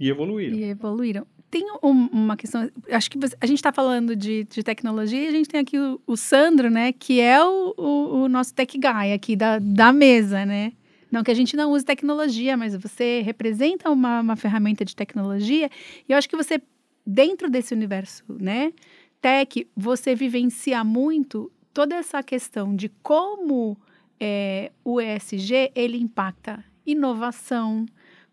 E 0.00 0.08
evoluíram. 0.08 0.56
E 0.56 0.64
evoluíram. 0.64 1.26
Tem 1.50 1.64
um, 1.82 2.06
uma 2.12 2.36
questão, 2.36 2.70
acho 2.90 3.10
que 3.10 3.18
a 3.40 3.46
gente 3.46 3.58
está 3.58 3.72
falando 3.72 4.14
de, 4.14 4.44
de, 4.44 4.62
tecnologia 4.62 5.24
e 5.24 5.28
a 5.28 5.30
gente 5.30 5.48
tem 5.48 5.60
aqui 5.60 5.78
o, 5.78 6.00
o 6.06 6.16
Sandro, 6.16 6.70
né, 6.70 6.92
que 6.92 7.20
é 7.20 7.42
o, 7.42 7.74
o, 7.76 8.22
o, 8.22 8.28
nosso 8.28 8.54
tech 8.54 8.76
guy 8.76 9.12
aqui 9.12 9.34
da, 9.34 9.58
da 9.58 9.92
mesa, 9.92 10.44
né? 10.44 10.72
Não 11.10 11.24
que 11.24 11.30
a 11.30 11.34
gente 11.34 11.56
não 11.56 11.72
use 11.72 11.86
tecnologia, 11.86 12.54
mas 12.54 12.76
você 12.76 13.22
representa 13.22 13.90
uma, 13.90 14.20
uma 14.20 14.36
ferramenta 14.36 14.84
de 14.84 14.94
tecnologia 14.94 15.70
e 16.06 16.12
eu 16.12 16.18
acho 16.18 16.28
que 16.28 16.36
você, 16.36 16.60
dentro 17.06 17.48
desse 17.48 17.72
universo, 17.72 18.24
né, 18.28 18.72
tech, 19.20 19.66
você 19.76 20.14
vivencia 20.14 20.82
muito 20.84 21.50
toda 21.72 21.96
essa 21.96 22.22
questão 22.22 22.74
de 22.74 22.88
como 23.02 23.76
é, 24.18 24.72
o 24.84 25.00
ESG 25.00 25.70
ele 25.74 25.98
impacta 25.98 26.64
inovação, 26.84 27.86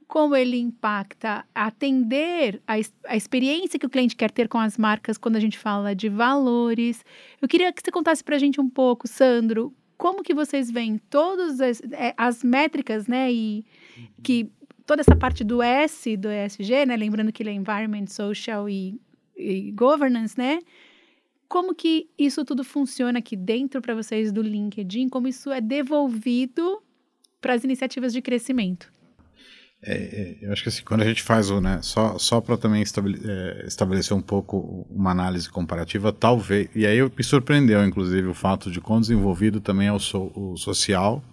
como 0.08 0.36
ele 0.36 0.58
impacta 0.58 1.46
atender 1.54 2.62
a, 2.68 2.74
a 3.08 3.16
experiência 3.16 3.80
que 3.80 3.86
o 3.86 3.90
cliente 3.90 4.16
quer 4.16 4.32
ter 4.32 4.48
com 4.48 4.58
as 4.58 4.78
marcas 4.78 5.18
quando 5.18 5.36
a 5.36 5.40
gente 5.40 5.58
fala 5.58 5.96
de 5.96 6.10
valores. 6.10 7.04
Eu 7.42 7.48
queria 7.48 7.72
que 7.74 7.82
você 7.84 7.92
contasse 7.92 8.24
para 8.24 8.36
a 8.36 8.40
gente 8.40 8.62
um 8.62 8.70
pouco, 8.70 9.08
Sandro, 9.08 9.74
como 9.98 10.24
que 10.24 10.34
vocês 10.34 10.70
veem 10.70 10.98
todas 11.10 11.60
as, 11.60 11.82
é, 11.92 12.14
as 12.18 12.44
métricas, 12.44 13.08
né, 13.08 13.32
e 13.32 13.66
que 14.22 14.50
toda 14.86 15.02
essa 15.02 15.16
parte 15.16 15.44
do 15.44 15.62
S, 15.62 16.16
do 16.18 16.30
ESG, 16.30 16.86
né, 16.86 16.96
lembrando 16.96 17.32
que 17.32 17.42
ele 17.42 17.50
é 17.50 17.54
Environment, 17.54 18.08
Social 18.08 18.70
e 18.70 19.00
e 19.36 19.72
governance, 19.72 20.38
né? 20.38 20.60
Como 21.48 21.76
que 21.76 22.10
isso 22.18 22.44
tudo 22.44 22.64
funciona 22.64 23.20
aqui 23.20 23.36
dentro 23.36 23.82
para 23.82 23.94
vocês 23.94 24.32
do 24.32 24.42
LinkedIn? 24.42 25.10
Como 25.10 25.28
isso 25.28 25.52
é 25.52 25.62
devolvido 25.62 26.82
para 27.40 27.54
as 27.54 27.64
iniciativas 27.64 28.12
de 28.12 28.22
crescimento? 28.22 28.92
É, 29.88 29.94
é, 29.94 30.38
eu 30.42 30.52
acho 30.52 30.64
que 30.64 30.70
assim, 30.70 30.82
quando 30.84 31.02
a 31.02 31.06
gente 31.06 31.22
faz 31.22 31.52
o, 31.52 31.62
né, 31.62 31.80
só, 31.84 32.18
só 32.18 32.42
para 32.42 32.58
também 32.58 32.82
estabelecer, 32.82 33.30
é, 33.30 33.68
estabelecer 33.68 34.18
um 34.18 34.22
pouco 34.22 34.88
uma 34.90 35.12
análise 35.12 35.48
comparativa, 35.48 36.12
talvez, 36.12 36.70
e 36.74 36.88
aí 36.88 37.00
me 37.04 37.24
surpreendeu, 37.24 37.86
inclusive, 37.86 38.28
o 38.28 38.34
fato 38.34 38.72
de 38.72 38.82
quão 38.82 39.00
desenvolvido 39.00 39.62
também 39.62 39.88
é 39.88 39.94
o, 39.94 40.00
so, 40.00 40.32
o 40.34 40.58
social, 40.58 41.24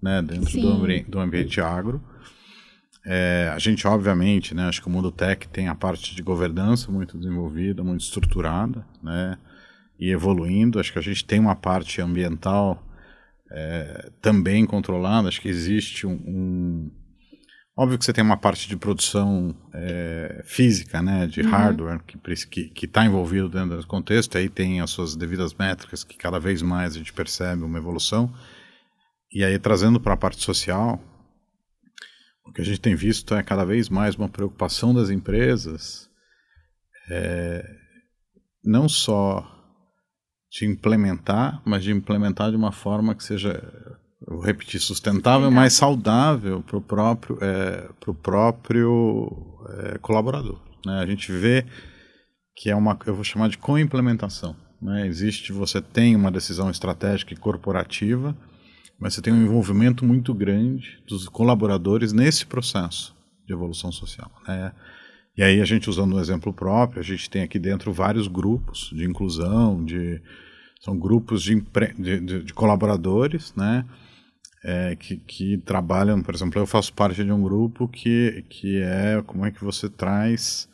né, 0.00 0.22
dentro 0.22 0.58
do, 0.58 1.02
do 1.06 1.20
ambiente 1.20 1.60
agro, 1.60 2.00
é, 3.10 3.50
a 3.54 3.58
gente, 3.58 3.86
obviamente, 3.86 4.54
né, 4.54 4.64
acho 4.68 4.82
que 4.82 4.86
o 4.86 4.90
mundo 4.90 5.10
tech 5.10 5.48
tem 5.48 5.66
a 5.66 5.74
parte 5.74 6.14
de 6.14 6.22
governança 6.22 6.92
muito 6.92 7.16
desenvolvida, 7.16 7.82
muito 7.82 8.02
estruturada, 8.02 8.84
né, 9.02 9.38
e 9.98 10.10
evoluindo. 10.10 10.78
Acho 10.78 10.92
que 10.92 10.98
a 10.98 11.02
gente 11.02 11.24
tem 11.24 11.40
uma 11.40 11.56
parte 11.56 12.02
ambiental 12.02 12.86
é, 13.50 14.10
também 14.20 14.66
controlada. 14.66 15.26
Acho 15.26 15.40
que 15.40 15.48
existe 15.48 16.06
um, 16.06 16.12
um, 16.12 16.90
Óbvio 17.74 17.96
que 17.96 18.04
você 18.04 18.12
tem 18.12 18.22
uma 18.22 18.36
parte 18.36 18.68
de 18.68 18.76
produção 18.76 19.56
é, 19.72 20.42
física, 20.44 21.00
né, 21.00 21.26
de 21.26 21.40
uhum. 21.40 21.48
hardware, 21.48 22.02
que 22.02 22.84
está 22.84 23.06
envolvido 23.06 23.48
dentro 23.48 23.74
desse 23.74 23.86
contexto, 23.86 24.36
aí 24.36 24.50
tem 24.50 24.82
as 24.82 24.90
suas 24.90 25.16
devidas 25.16 25.54
métricas, 25.54 26.04
que 26.04 26.18
cada 26.18 26.38
vez 26.38 26.60
mais 26.60 26.94
a 26.94 26.98
gente 26.98 27.14
percebe 27.14 27.62
uma 27.62 27.78
evolução. 27.78 28.30
E 29.32 29.42
aí, 29.42 29.58
trazendo 29.58 29.98
para 29.98 30.12
a 30.12 30.16
parte 30.16 30.44
social, 30.44 31.00
o 32.48 32.52
que 32.52 32.62
a 32.62 32.64
gente 32.64 32.80
tem 32.80 32.94
visto 32.94 33.34
é 33.34 33.42
cada 33.42 33.64
vez 33.64 33.88
mais 33.88 34.14
uma 34.14 34.28
preocupação 34.28 34.94
das 34.94 35.10
empresas, 35.10 36.08
é, 37.10 37.64
não 38.64 38.88
só 38.88 39.46
de 40.50 40.66
implementar, 40.66 41.60
mas 41.64 41.84
de 41.84 41.92
implementar 41.92 42.50
de 42.50 42.56
uma 42.56 42.72
forma 42.72 43.14
que 43.14 43.22
seja, 43.22 43.62
vou 44.26 44.40
repetir, 44.40 44.80
sustentável, 44.80 45.50
mais 45.50 45.74
saudável 45.74 46.62
para 46.62 46.78
o 46.78 46.80
próprio, 46.80 47.38
é, 47.42 47.88
pro 48.00 48.14
próprio 48.14 49.58
é, 49.68 49.98
colaborador. 49.98 50.58
Né? 50.86 51.00
A 51.00 51.06
gente 51.06 51.30
vê 51.30 51.66
que 52.56 52.70
é 52.70 52.74
uma, 52.74 52.98
eu 53.06 53.14
vou 53.14 53.24
chamar 53.24 53.48
de 53.48 53.58
co-implementação. 53.58 54.56
Né? 54.80 55.06
Existe, 55.06 55.52
você 55.52 55.82
tem 55.82 56.16
uma 56.16 56.30
decisão 56.30 56.70
estratégica 56.70 57.34
e 57.34 57.36
corporativa, 57.36 58.34
mas 58.98 59.14
você 59.14 59.22
tem 59.22 59.32
um 59.32 59.42
envolvimento 59.42 60.04
muito 60.04 60.34
grande 60.34 60.98
dos 61.06 61.28
colaboradores 61.28 62.12
nesse 62.12 62.44
processo 62.44 63.14
de 63.46 63.52
evolução 63.52 63.92
social. 63.92 64.30
Né? 64.46 64.72
E 65.36 65.42
aí 65.42 65.60
a 65.60 65.64
gente 65.64 65.88
usando 65.88 66.16
um 66.16 66.20
exemplo 66.20 66.52
próprio, 66.52 67.00
a 67.00 67.04
gente 67.04 67.30
tem 67.30 67.42
aqui 67.42 67.58
dentro 67.58 67.92
vários 67.92 68.26
grupos 68.26 68.90
de 68.92 69.04
inclusão, 69.04 69.84
de 69.84 70.20
são 70.80 70.98
grupos 70.98 71.42
de, 71.42 71.64
de, 71.98 72.20
de, 72.20 72.42
de 72.44 72.54
colaboradores, 72.54 73.54
né? 73.56 73.84
É, 74.64 74.96
que, 74.96 75.16
que 75.16 75.58
trabalham, 75.58 76.20
por 76.20 76.34
exemplo, 76.34 76.60
eu 76.60 76.66
faço 76.66 76.92
parte 76.92 77.24
de 77.24 77.30
um 77.30 77.40
grupo 77.40 77.86
que, 77.86 78.44
que 78.50 78.82
é 78.82 79.22
como 79.24 79.46
é 79.46 79.52
que 79.52 79.64
você 79.64 79.88
traz 79.88 80.68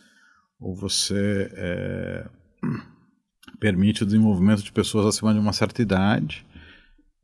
ou 0.59 0.75
você 0.75 1.51
é, 1.53 2.27
permite 3.61 4.03
o 4.03 4.07
desenvolvimento 4.07 4.63
de 4.63 4.73
pessoas 4.73 5.05
acima 5.05 5.35
de 5.35 5.39
uma 5.39 5.53
certa 5.53 5.83
idade 5.83 6.47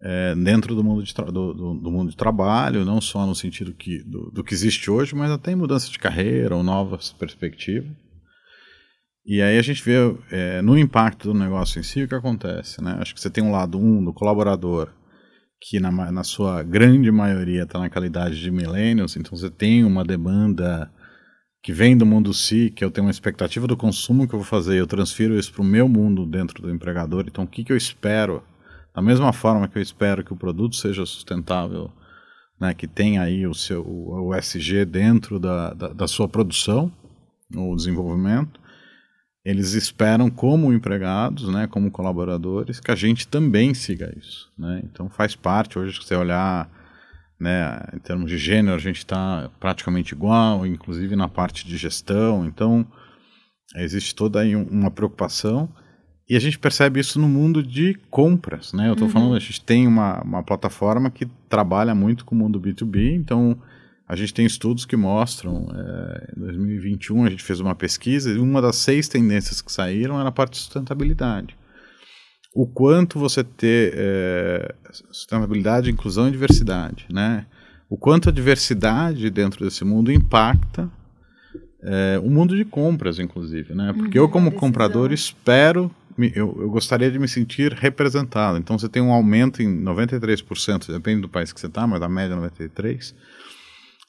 é, 0.03 0.35
dentro 0.35 0.75
do 0.75 0.83
mundo, 0.83 1.03
de 1.03 1.13
do, 1.15 1.31
do, 1.31 1.75
do, 1.75 1.91
mundo 1.91 2.11
de 2.11 2.17
trabalho, 2.17 2.85
não 2.85 3.01
só 3.01 3.27
no 3.27 3.35
sentido 3.35 3.75
que, 3.75 4.03
do, 4.05 4.31
do, 4.31 4.43
que 4.43 4.55
existe 4.55 4.91
hoje, 4.91 5.15
mas 5.15 5.31
até 5.31 5.53
em 5.53 5.57
mudança 5.57 5.91
de 5.91 5.99
carreira 5.99 6.57
ou 6.57 6.63
novas 6.63 7.13
perspectivas. 7.13 7.91
E 9.27 9.43
aí 9.43 9.59
a 9.59 9.63
gente 9.63 9.85
vê 9.85 9.97
é, 10.31 10.63
no 10.63 10.79
impacto 10.79 11.33
do 11.33 11.39
negócio 11.39 11.79
em 11.79 11.83
si 11.83 12.03
o 12.03 12.09
que 12.09 12.15
acontece. 12.15 12.83
Né? 12.83 12.97
Acho 12.99 13.15
que 13.15 13.21
você 13.21 13.29
tem 13.29 13.45
um 13.45 13.53
lado 13.53 13.79
um 13.79 14.03
do 14.03 14.15
colaborador, 14.15 14.89
que 15.61 15.79
na, 15.79 15.91
na 16.11 16.25
sua 16.25 16.63
grande 16.63 17.11
maioria 17.11 17.65
está 17.65 17.79
na 17.79 17.91
qualidade 17.91 18.41
de 18.41 18.51
millennials, 18.51 19.17
então 19.17 19.37
você 19.37 19.51
tem 19.51 19.85
uma 19.85 20.03
demanda 20.03 20.91
que 21.63 21.75
vem 21.75 21.95
do 21.95 22.07
mundo 22.07 22.33
si, 22.33 22.73
que 22.75 22.83
eu 22.83 22.91
tenho 22.91 23.07
uma 23.07 23.11
expectativa 23.11 23.67
do 23.67 23.77
consumo 23.77 24.27
que 24.27 24.35
eu 24.35 24.39
vou 24.39 24.47
fazer, 24.47 24.79
eu 24.79 24.87
transfiro 24.87 25.39
isso 25.39 25.53
para 25.53 25.61
o 25.61 25.65
meu 25.65 25.87
mundo 25.87 26.25
dentro 26.25 26.63
do 26.63 26.71
empregador, 26.71 27.27
então 27.27 27.45
o 27.45 27.47
que, 27.47 27.63
que 27.63 27.71
eu 27.71 27.77
espero 27.77 28.43
da 28.95 29.01
mesma 29.01 29.33
forma 29.33 29.69
que 29.69 29.79
eu 29.79 29.83
espero 29.83 30.25
que 30.25 30.33
o 30.33 30.37
produto 30.37 30.77
seja 30.77 31.07
sustentável, 31.07 31.91
né, 32.61 32.75
que 32.75 32.87
tenha 32.87 33.23
aí 33.23 33.47
o 33.47 33.55
seu 33.55 33.83
o 33.87 34.35
SG 34.35 34.85
dentro 34.85 35.39
da, 35.39 35.73
da, 35.73 35.89
da 35.89 36.09
sua 36.09 36.29
produção, 36.29 36.93
o 37.55 37.75
desenvolvimento, 37.75 38.61
eles 39.45 39.73
esperam 39.73 40.29
como 40.29 40.73
empregados, 40.73 41.49
né, 41.49 41.67
como 41.67 41.91
colaboradores, 41.91 42.79
que 42.79 42.91
a 42.91 42.95
gente 42.95 43.27
também 43.27 43.73
siga 43.73 44.13
isso. 44.17 44.53
Né? 44.59 44.83
Então 44.85 45.09
faz 45.09 45.35
parte, 45.35 45.79
hoje 45.79 45.99
se 45.99 46.07
você 46.07 46.15
olhar 46.15 46.69
né, 47.39 47.81
em 47.95 47.99
termos 47.99 48.31
de 48.31 48.37
gênero, 48.37 48.77
a 48.77 48.81
gente 48.81 48.99
está 48.99 49.51
praticamente 49.59 50.15
igual, 50.15 50.67
inclusive 50.67 51.17
na 51.17 51.29
parte 51.29 51.67
de 51.67 51.77
gestão, 51.77 52.45
então 52.45 52.87
existe 53.77 54.15
toda 54.15 54.41
aí 54.41 54.55
uma 54.55 54.91
preocupação 54.91 55.73
e 56.31 56.37
a 56.37 56.39
gente 56.39 56.61
percebe 56.61 57.01
isso 57.01 57.19
no 57.19 57.29
mundo 57.29 57.61
de 57.61 57.99
compras, 58.09 58.73
né? 58.73 58.87
Eu 58.87 58.93
estou 58.93 59.09
uhum. 59.09 59.13
falando, 59.13 59.35
a 59.35 59.41
gente 59.41 59.61
tem 59.61 59.89
uma, 59.89 60.23
uma 60.23 60.45
plataforma 60.45 61.11
que 61.11 61.27
trabalha 61.49 61.93
muito 61.93 62.25
com 62.25 62.37
o 62.37 62.39
mundo 62.39 62.61
B2B, 62.61 63.17
então 63.17 63.61
a 64.07 64.15
gente 64.15 64.33
tem 64.33 64.47
estudos 64.47 64.87
que 64.87 64.97
mostram, 64.97 65.67
é, 65.75 66.33
em 66.37 66.41
2021 66.41 67.25
a 67.25 67.31
gente 67.31 67.43
fez 67.43 67.59
uma 67.59 67.75
pesquisa 67.75 68.31
e 68.31 68.39
uma 68.39 68.63
das 68.63 68.77
seis 68.77 69.09
tendências 69.09 69.61
que 69.61 69.73
saíram 69.73 70.21
era 70.21 70.29
a 70.29 70.33
parte 70.33 70.53
de 70.53 70.59
sustentabilidade. 70.59 71.57
O 72.55 72.65
quanto 72.65 73.19
você 73.19 73.43
ter 73.43 73.93
é, 73.97 74.75
sustentabilidade, 75.11 75.91
inclusão 75.91 76.29
e 76.29 76.31
diversidade, 76.31 77.07
né? 77.11 77.45
O 77.89 77.97
quanto 77.97 78.29
a 78.29 78.33
diversidade 78.33 79.29
dentro 79.31 79.65
desse 79.65 79.85
mundo 79.85 80.13
impacta 80.13 80.89
é, 81.83 82.21
o 82.23 82.31
mundo 82.31 82.57
de 82.57 82.65
compras, 82.65 83.19
inclusive, 83.19 83.75
né? 83.75 83.93
Porque 83.97 84.19
uhum, 84.19 84.27
eu, 84.27 84.31
como 84.31 84.53
comprador, 84.53 85.13
espero 85.13 85.91
eu, 86.35 86.57
eu, 86.61 86.71
gostaria 86.71 87.11
de 87.11 87.19
me 87.19 87.29
sentir 87.29 87.73
representado. 87.73 88.59
Então 88.59 88.79
você 88.79 88.89
tem 88.89 89.03
um 89.03 89.13
aumento 89.13 89.63
em 89.63 89.83
93%, 89.83 90.93
depende 90.93 91.23
do 91.23 91.29
país 91.29 91.53
que 91.53 91.61
você 91.61 91.67
está, 91.67 91.87
mas 91.87 92.01
da 92.01 92.09
média 92.09 92.37
93%, 92.37 93.15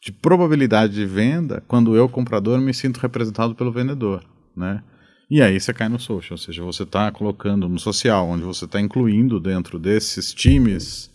de 0.04 0.12
probabilidade 0.12 0.94
de 0.94 1.06
venda 1.06 1.64
quando 1.68 1.96
eu, 1.96 2.10
comprador, 2.10 2.60
me 2.60 2.74
sinto 2.74 2.98
representado 2.98 3.54
pelo 3.56 3.72
vendedor. 3.72 4.24
Né? 4.56 4.84
E 5.30 5.42
aí 5.42 5.60
você 5.60 5.74
cai 5.74 5.88
no 5.88 6.00
social, 6.00 6.34
ou 6.34 6.38
seja, 6.38 6.64
você 6.64 6.84
está 6.84 7.12
colocando 7.12 7.70
no 7.70 7.80
social, 7.80 8.28
onde 8.28 8.44
você 8.44 8.66
está 8.66 8.82
incluindo 8.82 9.40
dentro 9.40 9.80
desses 9.80 10.34
times, 10.34 11.10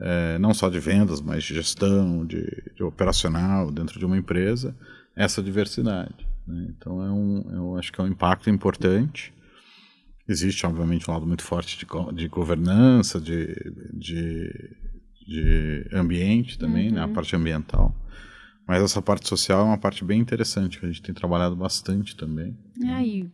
é, 0.00 0.38
não 0.38 0.54
só 0.54 0.68
de 0.68 0.80
vendas, 0.80 1.20
mas 1.20 1.44
de 1.44 1.54
gestão, 1.54 2.24
de, 2.26 2.44
de 2.74 2.82
operacional, 2.82 3.70
dentro 3.70 3.98
de 3.98 4.06
uma 4.06 4.16
empresa, 4.16 4.74
essa 5.18 5.42
diversidade. 5.42 6.26
Né? 6.46 6.68
Então 6.70 7.02
é 7.02 7.10
um, 7.10 7.44
eu 7.52 7.76
acho 7.76 7.92
que 7.92 8.00
é 8.00 8.04
um 8.04 8.08
impacto 8.08 8.48
importante 8.48 9.32
Existe, 10.28 10.66
obviamente, 10.66 11.10
um 11.10 11.14
lado 11.14 11.26
muito 11.26 11.42
forte 11.42 11.78
de, 11.78 11.86
de 12.14 12.28
governança, 12.28 13.18
de, 13.18 13.46
de, 13.94 14.76
de 15.26 15.88
ambiente 15.90 16.58
também, 16.58 16.88
uhum. 16.88 16.96
né, 16.96 17.00
a 17.00 17.06
uhum. 17.06 17.14
parte 17.14 17.34
ambiental. 17.34 17.96
Mas 18.66 18.82
essa 18.82 19.00
parte 19.00 19.26
social 19.26 19.62
é 19.62 19.64
uma 19.64 19.78
parte 19.78 20.04
bem 20.04 20.20
interessante, 20.20 20.78
que 20.78 20.84
a 20.84 20.88
gente 20.88 21.00
tem 21.00 21.14
trabalhado 21.14 21.56
bastante 21.56 22.14
também. 22.14 22.54
É, 22.84 23.02
e 23.02 23.22
é, 23.22 23.26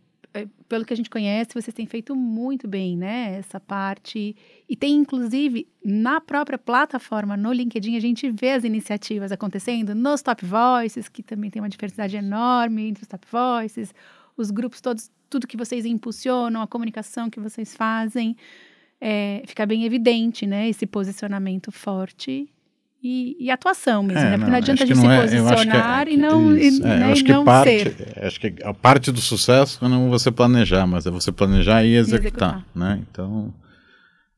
pelo 0.67 0.83
que 0.83 0.93
a 0.93 0.97
gente 0.97 1.09
conhece, 1.09 1.53
vocês 1.53 1.73
têm 1.73 1.85
feito 1.85 2.15
muito 2.15 2.67
bem, 2.67 2.97
né? 2.97 3.37
Essa 3.37 3.59
parte. 3.59 4.35
E 4.67 4.75
tem, 4.75 4.95
inclusive, 4.95 5.67
na 5.83 6.19
própria 6.19 6.57
plataforma, 6.57 7.37
no 7.37 7.53
LinkedIn, 7.53 7.95
a 7.95 7.99
gente 7.99 8.29
vê 8.31 8.51
as 8.51 8.63
iniciativas 8.63 9.31
acontecendo 9.31 9.95
nos 9.95 10.21
Top 10.21 10.43
Voices, 10.45 11.07
que 11.07 11.23
também 11.23 11.49
tem 11.49 11.61
uma 11.61 11.69
diversidade 11.69 12.17
enorme 12.17 12.87
entre 12.87 13.03
os 13.03 13.07
Top 13.07 13.25
Voices, 13.31 13.93
os 14.35 14.51
grupos 14.51 14.81
todos, 14.81 15.11
tudo 15.29 15.47
que 15.47 15.57
vocês 15.57 15.85
impulsionam, 15.85 16.61
a 16.61 16.67
comunicação 16.67 17.29
que 17.29 17.39
vocês 17.39 17.75
fazem, 17.75 18.35
é, 18.99 19.43
fica 19.45 19.65
bem 19.65 19.85
evidente, 19.85 20.45
né? 20.45 20.67
Esse 20.67 20.85
posicionamento 20.85 21.71
forte 21.71 22.49
e, 23.07 23.37
e, 23.39 23.51
atuação 23.51 24.01
mesmo, 24.01 24.19
é, 24.19 24.31
né? 24.31 24.31
Porque 24.31 24.45
não, 24.45 24.49
não 24.49 24.57
adianta 24.57 24.83
a 24.83 24.87
gente 24.87 24.97
se 24.97 25.05
é, 25.05 25.21
posicionar 25.21 26.07
é, 26.07 26.11
e 26.11 26.17
não, 26.17 26.57
e, 26.57 26.67
é, 26.67 26.79
né, 26.81 27.11
acho 27.11 27.23
e 27.23 27.27
não 27.27 27.45
parte, 27.45 27.69
ser. 27.69 28.25
Acho 28.25 28.39
que 28.39 28.55
a 28.63 28.73
parte 28.73 29.11
do 29.11 29.21
sucesso 29.21 29.87
não 29.87 30.07
é 30.07 30.09
você 30.09 30.31
planejar, 30.31 30.87
mas 30.87 31.05
é 31.05 31.11
você 31.11 31.31
planejar 31.31 31.83
e 31.83 31.93
executar, 31.93 32.23
executar. 32.23 32.65
né? 32.73 33.03
Então, 33.07 33.53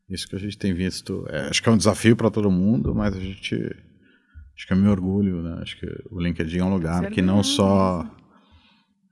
isso 0.09 0.27
que 0.27 0.35
a 0.35 0.39
gente 0.39 0.57
tem 0.57 0.73
visto, 0.73 1.25
é, 1.29 1.47
acho 1.47 1.63
que 1.63 1.69
é 1.69 1.71
um 1.71 1.77
desafio 1.77 2.17
para 2.17 2.29
todo 2.29 2.51
mundo, 2.51 2.93
mas 2.93 3.15
a 3.15 3.19
gente, 3.21 3.55
acho 3.55 4.67
que 4.67 4.73
é 4.73 4.75
meu 4.75 4.91
orgulho, 4.91 5.41
né? 5.41 5.59
Acho 5.61 5.79
que 5.79 5.87
o 6.11 6.19
LinkedIn 6.19 6.57
é 6.57 6.63
um 6.65 6.73
lugar 6.73 7.09
que 7.09 7.21
não 7.21 7.41
só 7.43 8.05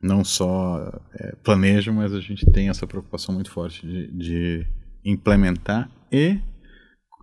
não 0.02 0.22
só 0.22 0.92
é, 1.18 1.34
planeja, 1.42 1.94
mas 1.94 2.14
a 2.14 2.20
gente 2.20 2.46
tem 2.52 2.68
essa 2.68 2.86
preocupação 2.86 3.34
muito 3.34 3.50
forte 3.50 3.88
de, 3.88 4.12
de 4.12 4.68
implementar 5.06 5.90
e 6.12 6.42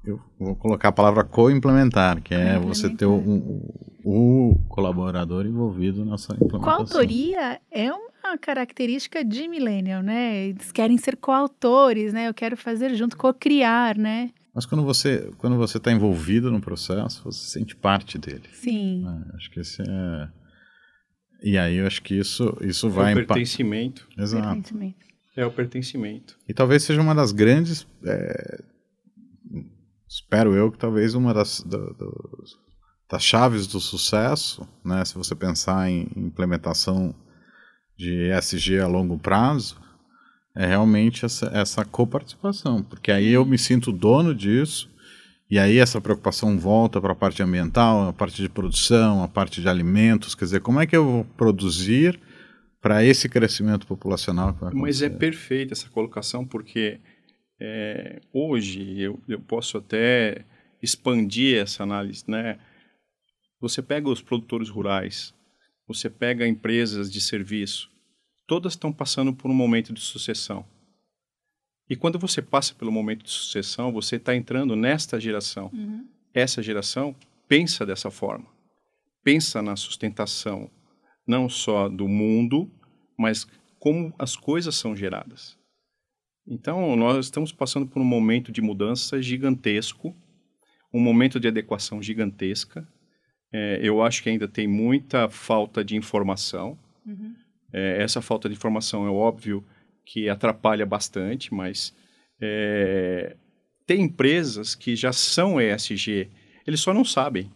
eu 0.04 0.20
vou 0.38 0.56
colocar 0.56 0.88
a 0.88 0.92
palavra 0.92 1.24
co-implementar, 1.24 2.22
que 2.22 2.34
é 2.34 2.58
você 2.58 2.90
ter 2.90 3.06
o, 3.06 3.14
o, 3.14 4.50
o, 4.52 4.58
colaborador 4.68 5.46
envolvido 5.46 6.04
nessa 6.04 6.34
implementação. 6.34 6.76
Coautoria 6.76 7.60
é 7.70 7.92
uma 7.92 8.36
característica 8.38 9.24
de 9.24 9.46
Millennial, 9.48 10.02
né? 10.02 10.46
Eles 10.46 10.72
querem 10.72 10.98
ser 10.98 11.16
coautores, 11.16 12.12
né? 12.12 12.28
Eu 12.28 12.34
quero 12.34 12.56
fazer 12.56 12.94
junto, 12.94 13.16
co-criar, 13.16 13.96
né? 13.96 14.30
Mas 14.54 14.66
quando 14.66 14.84
você 14.84 15.30
quando 15.38 15.56
você 15.56 15.78
está 15.78 15.90
envolvido 15.90 16.50
no 16.50 16.60
processo, 16.60 17.24
você 17.24 17.58
sente 17.58 17.74
parte 17.74 18.18
dele. 18.18 18.48
Sim. 18.52 19.02
Né? 19.04 19.24
Acho 19.34 19.50
que 19.50 19.60
esse 19.60 19.82
é 19.82 20.28
e 21.42 21.58
aí 21.58 21.76
eu 21.76 21.86
acho 21.86 22.00
que 22.02 22.14
isso, 22.14 22.56
isso 22.60 22.88
vai... 22.88 23.12
É 23.12 23.14
o 23.14 23.26
pertencimento. 23.26 24.06
Exato. 24.16 24.46
Pertencimento. 24.46 25.06
É 25.36 25.44
o 25.44 25.50
pertencimento. 25.50 26.38
E 26.48 26.54
talvez 26.54 26.84
seja 26.84 27.00
uma 27.00 27.14
das 27.14 27.32
grandes... 27.32 27.86
É, 28.04 28.62
espero 30.12 30.54
eu 30.54 30.70
que 30.70 30.76
talvez 30.76 31.14
uma 31.14 31.32
das, 31.32 31.64
das 33.10 33.24
chaves 33.24 33.66
do 33.66 33.80
sucesso, 33.80 34.68
né, 34.84 35.02
se 35.06 35.14
você 35.14 35.34
pensar 35.34 35.88
em 35.88 36.06
implementação 36.14 37.14
de 37.96 38.30
ESG 38.30 38.78
a 38.80 38.86
longo 38.86 39.18
prazo, 39.18 39.80
é 40.54 40.66
realmente 40.66 41.24
essa, 41.24 41.46
essa 41.54 41.82
coparticipação, 41.82 42.82
porque 42.82 43.10
aí 43.10 43.28
eu 43.28 43.46
me 43.46 43.56
sinto 43.56 43.90
dono 43.90 44.34
disso, 44.34 44.90
e 45.50 45.58
aí 45.58 45.78
essa 45.78 45.98
preocupação 45.98 46.58
volta 46.58 47.00
para 47.00 47.12
a 47.12 47.16
parte 47.16 47.42
ambiental, 47.42 48.08
a 48.08 48.12
parte 48.12 48.42
de 48.42 48.50
produção, 48.50 49.22
a 49.22 49.28
parte 49.28 49.62
de 49.62 49.68
alimentos, 49.68 50.34
quer 50.34 50.44
dizer, 50.44 50.60
como 50.60 50.78
é 50.78 50.86
que 50.86 50.96
eu 50.96 51.04
vou 51.04 51.24
produzir 51.36 52.20
para 52.82 53.02
esse 53.02 53.30
crescimento 53.30 53.86
populacional? 53.86 54.54
Mas 54.74 55.00
é 55.00 55.08
perfeita 55.08 55.72
essa 55.72 55.88
colocação, 55.88 56.44
porque 56.44 57.00
é, 57.64 58.20
hoje 58.32 59.00
eu, 59.00 59.22
eu 59.28 59.38
posso 59.38 59.78
até 59.78 60.44
expandir 60.82 61.62
essa 61.62 61.84
análise, 61.84 62.24
né? 62.26 62.58
Você 63.60 63.80
pega 63.80 64.08
os 64.08 64.20
produtores 64.20 64.68
rurais, 64.68 65.32
você 65.86 66.10
pega 66.10 66.44
empresas 66.44 67.08
de 67.08 67.20
serviço, 67.20 67.88
todas 68.48 68.72
estão 68.72 68.92
passando 68.92 69.32
por 69.32 69.48
um 69.48 69.54
momento 69.54 69.92
de 69.92 70.00
sucessão. 70.00 70.66
E 71.88 71.94
quando 71.94 72.18
você 72.18 72.42
passa 72.42 72.74
pelo 72.74 72.90
momento 72.90 73.22
de 73.22 73.30
sucessão, 73.30 73.92
você 73.92 74.16
está 74.16 74.34
entrando 74.34 74.74
nesta 74.74 75.20
geração. 75.20 75.70
Uhum. 75.72 76.08
Essa 76.34 76.60
geração 76.60 77.14
pensa 77.46 77.86
dessa 77.86 78.10
forma. 78.10 78.46
Pensa 79.22 79.62
na 79.62 79.76
sustentação, 79.76 80.68
não 81.24 81.48
só 81.48 81.88
do 81.88 82.08
mundo, 82.08 82.68
mas 83.16 83.46
como 83.78 84.12
as 84.18 84.34
coisas 84.34 84.74
são 84.74 84.96
geradas. 84.96 85.56
Então, 86.46 86.96
nós 86.96 87.26
estamos 87.26 87.52
passando 87.52 87.86
por 87.86 88.00
um 88.00 88.04
momento 88.04 88.50
de 88.50 88.60
mudança 88.60 89.22
gigantesco, 89.22 90.14
um 90.92 91.00
momento 91.00 91.38
de 91.38 91.48
adequação 91.48 92.02
gigantesca. 92.02 92.86
É, 93.52 93.80
eu 93.82 94.02
acho 94.02 94.22
que 94.22 94.28
ainda 94.28 94.48
tem 94.48 94.66
muita 94.66 95.28
falta 95.28 95.84
de 95.84 95.96
informação. 95.96 96.78
Uhum. 97.06 97.34
É, 97.72 98.02
essa 98.02 98.20
falta 98.20 98.48
de 98.48 98.54
informação 98.54 99.06
é 99.06 99.10
óbvio 99.10 99.64
que 100.04 100.28
atrapalha 100.28 100.84
bastante, 100.84 101.54
mas 101.54 101.94
é, 102.40 103.36
tem 103.86 104.02
empresas 104.02 104.74
que 104.74 104.96
já 104.96 105.12
são 105.12 105.60
ESG, 105.60 106.28
eles 106.66 106.80
só 106.80 106.92
não 106.92 107.04
sabem. 107.04 107.50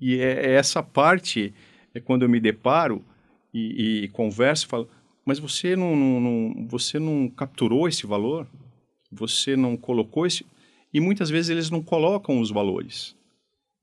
E 0.00 0.20
é, 0.20 0.46
é 0.46 0.52
essa 0.52 0.82
parte, 0.82 1.52
é 1.94 2.00
quando 2.00 2.22
eu 2.22 2.28
me 2.28 2.40
deparo 2.40 3.04
e, 3.52 4.04
e 4.04 4.08
converso, 4.08 4.66
falo, 4.66 4.88
mas 5.28 5.38
você 5.38 5.76
não, 5.76 5.94
não, 5.94 6.20
não, 6.20 6.66
você 6.66 6.98
não 6.98 7.28
capturou 7.28 7.86
esse 7.86 8.06
valor? 8.06 8.46
Você 9.12 9.54
não 9.56 9.76
colocou 9.76 10.24
esse... 10.24 10.46
E 10.90 11.00
muitas 11.00 11.28
vezes 11.28 11.50
eles 11.50 11.68
não 11.68 11.82
colocam 11.82 12.40
os 12.40 12.50
valores. 12.50 13.14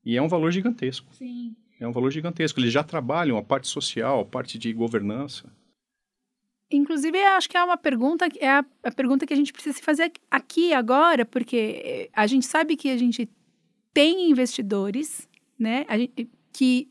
E 0.04 0.18
é 0.18 0.22
um 0.24 0.28
valor 0.28 0.52
gigantesco. 0.52 1.06
Sim. 1.14 1.56
É 1.80 1.88
um 1.88 1.92
valor 1.92 2.10
gigantesco. 2.10 2.60
Eles 2.60 2.74
já 2.74 2.84
trabalham 2.84 3.38
a 3.38 3.44
parte 3.44 3.68
social, 3.68 4.22
a 4.22 4.26
parte 4.26 4.58
de 4.58 4.74
governança. 4.74 5.48
Inclusive, 6.72 7.16
acho 7.16 7.48
que 7.48 7.58
é 7.58 7.64
uma 7.64 7.78
pergunta, 7.78 8.28
é 8.40 8.50
a, 8.50 8.66
a, 8.84 8.92
pergunta 8.92 9.28
que 9.28 9.34
a 9.34 9.38
gente 9.38 9.54
precisa 9.54 9.78
se 9.78 9.84
fazer 9.84 10.12
aqui 10.32 10.74
agora, 10.74 11.28
porque 11.28 12.10
a 12.12 12.26
gente 12.26 12.48
sabe 12.48 12.76
que 12.76 12.90
a 12.90 12.98
gente 12.98 13.30
tem 13.94 14.32
investidores, 14.32 15.30
né, 15.60 15.86
gente, 15.92 16.28
que 16.52 16.90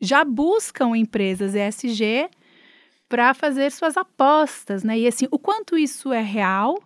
já 0.00 0.24
buscam 0.24 0.96
empresas 0.96 1.56
ESG 1.56 2.30
para 3.10 3.34
fazer 3.34 3.72
suas 3.72 3.96
apostas, 3.96 4.84
né? 4.84 4.96
E 4.96 5.06
assim, 5.06 5.26
o 5.32 5.38
quanto 5.38 5.76
isso 5.76 6.12
é 6.12 6.22
real, 6.22 6.80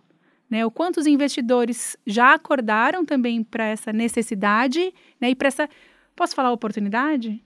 né? 0.49 0.65
O 0.65 0.71
quanto 0.71 0.97
os 0.99 1.05
investidores 1.05 1.95
já 2.05 2.33
acordaram 2.33 3.05
também 3.05 3.43
para 3.43 3.65
essa 3.65 3.93
necessidade, 3.93 4.91
né? 5.21 5.29
E 5.29 5.35
para 5.35 5.49
essa, 5.49 5.69
posso 6.15 6.33
falar 6.33 6.51
oportunidade? 6.51 7.39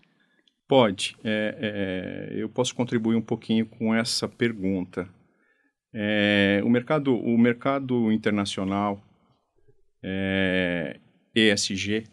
Pode. 0.65 1.17
É, 1.25 2.29
é, 2.31 2.41
eu 2.41 2.47
posso 2.47 2.73
contribuir 2.73 3.17
um 3.17 3.21
pouquinho 3.21 3.65
com 3.65 3.93
essa 3.93 4.29
pergunta. 4.29 5.09
É, 5.93 6.61
o 6.63 6.69
mercado, 6.69 7.13
o 7.13 7.37
mercado 7.37 8.09
internacional 8.13 9.03
ESG 11.35 11.97
é, 11.97 12.03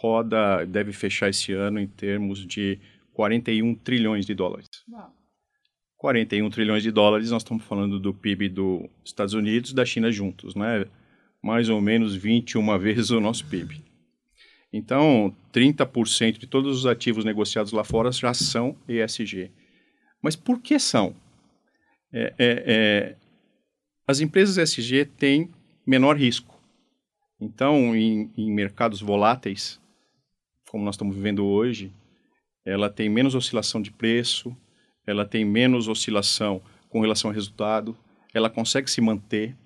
roda, 0.00 0.64
deve 0.64 0.92
fechar 0.92 1.28
esse 1.28 1.52
ano 1.52 1.80
em 1.80 1.88
termos 1.88 2.46
de 2.46 2.78
41 3.14 3.74
trilhões 3.74 4.24
de 4.24 4.34
dólares. 4.34 4.68
Uau. 4.88 5.23
41 6.04 6.50
trilhões 6.50 6.82
de 6.82 6.90
dólares, 6.90 7.30
nós 7.30 7.40
estamos 7.40 7.64
falando 7.64 7.98
do 7.98 8.12
PIB 8.12 8.50
dos 8.50 8.90
Estados 9.02 9.32
Unidos 9.32 9.70
e 9.70 9.74
da 9.74 9.86
China 9.86 10.12
juntos, 10.12 10.54
né? 10.54 10.84
Mais 11.42 11.70
ou 11.70 11.80
menos 11.80 12.14
21 12.14 12.76
vezes 12.78 13.08
o 13.08 13.20
nosso 13.20 13.46
PIB. 13.46 13.82
Então, 14.70 15.34
30% 15.50 16.36
de 16.36 16.46
todos 16.46 16.80
os 16.80 16.84
ativos 16.84 17.24
negociados 17.24 17.72
lá 17.72 17.82
fora 17.82 18.12
já 18.12 18.34
são 18.34 18.76
ESG. 18.86 19.50
Mas 20.20 20.36
por 20.36 20.60
que 20.60 20.78
são? 20.78 21.16
É, 22.12 22.34
é, 22.38 22.64
é, 22.66 23.16
as 24.06 24.20
empresas 24.20 24.58
ESG 24.58 25.06
têm 25.06 25.48
menor 25.86 26.18
risco. 26.18 26.54
Então, 27.40 27.96
em, 27.96 28.30
em 28.36 28.52
mercados 28.52 29.00
voláteis, 29.00 29.80
como 30.68 30.84
nós 30.84 30.96
estamos 30.96 31.16
vivendo 31.16 31.46
hoje, 31.46 31.90
ela 32.62 32.90
tem 32.90 33.08
menos 33.08 33.34
oscilação 33.34 33.80
de 33.80 33.90
preço, 33.90 34.54
ela 35.06 35.24
tem 35.24 35.44
menos 35.44 35.88
oscilação 35.88 36.62
com 36.88 37.00
relação 37.00 37.30
ao 37.30 37.34
resultado, 37.34 37.96
ela 38.32 38.50
consegue 38.50 38.90
se 38.90 39.00
manter, 39.00 39.56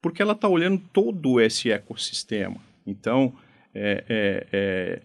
porque 0.00 0.22
ela 0.22 0.32
está 0.32 0.48
olhando 0.48 0.82
todo 0.92 1.40
esse 1.40 1.70
ecossistema. 1.70 2.56
Então, 2.86 3.32
é, 3.74 4.04
é, 4.08 4.46
é, 4.52 5.02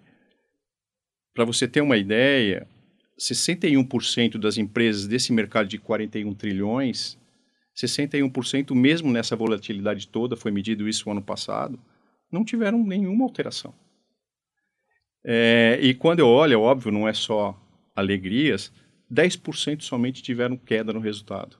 para 1.33 1.45
você 1.45 1.67
ter 1.67 1.81
uma 1.81 1.97
ideia, 1.97 2.67
61% 3.19 4.37
das 4.37 4.57
empresas 4.57 5.07
desse 5.07 5.33
mercado 5.33 5.67
de 5.67 5.77
41 5.77 6.33
trilhões, 6.33 7.17
61% 7.75 8.73
mesmo 8.75 9.11
nessa 9.11 9.35
volatilidade 9.35 10.07
toda, 10.07 10.35
foi 10.35 10.51
medido 10.51 10.87
isso 10.87 11.09
ano 11.09 11.21
passado, 11.21 11.79
não 12.31 12.45
tiveram 12.45 12.83
nenhuma 12.83 13.23
alteração. 13.23 13.73
É, 15.25 15.79
e 15.81 15.93
quando 15.93 16.19
eu 16.19 16.27
olho, 16.27 16.53
é 16.53 16.57
óbvio, 16.57 16.91
não 16.91 17.07
é 17.07 17.13
só 17.13 17.59
alegrias, 17.95 18.71
10% 19.13 19.81
somente 19.81 20.23
tiveram 20.23 20.57
queda 20.57 20.91
no 20.91 20.99
resultado. 20.99 21.57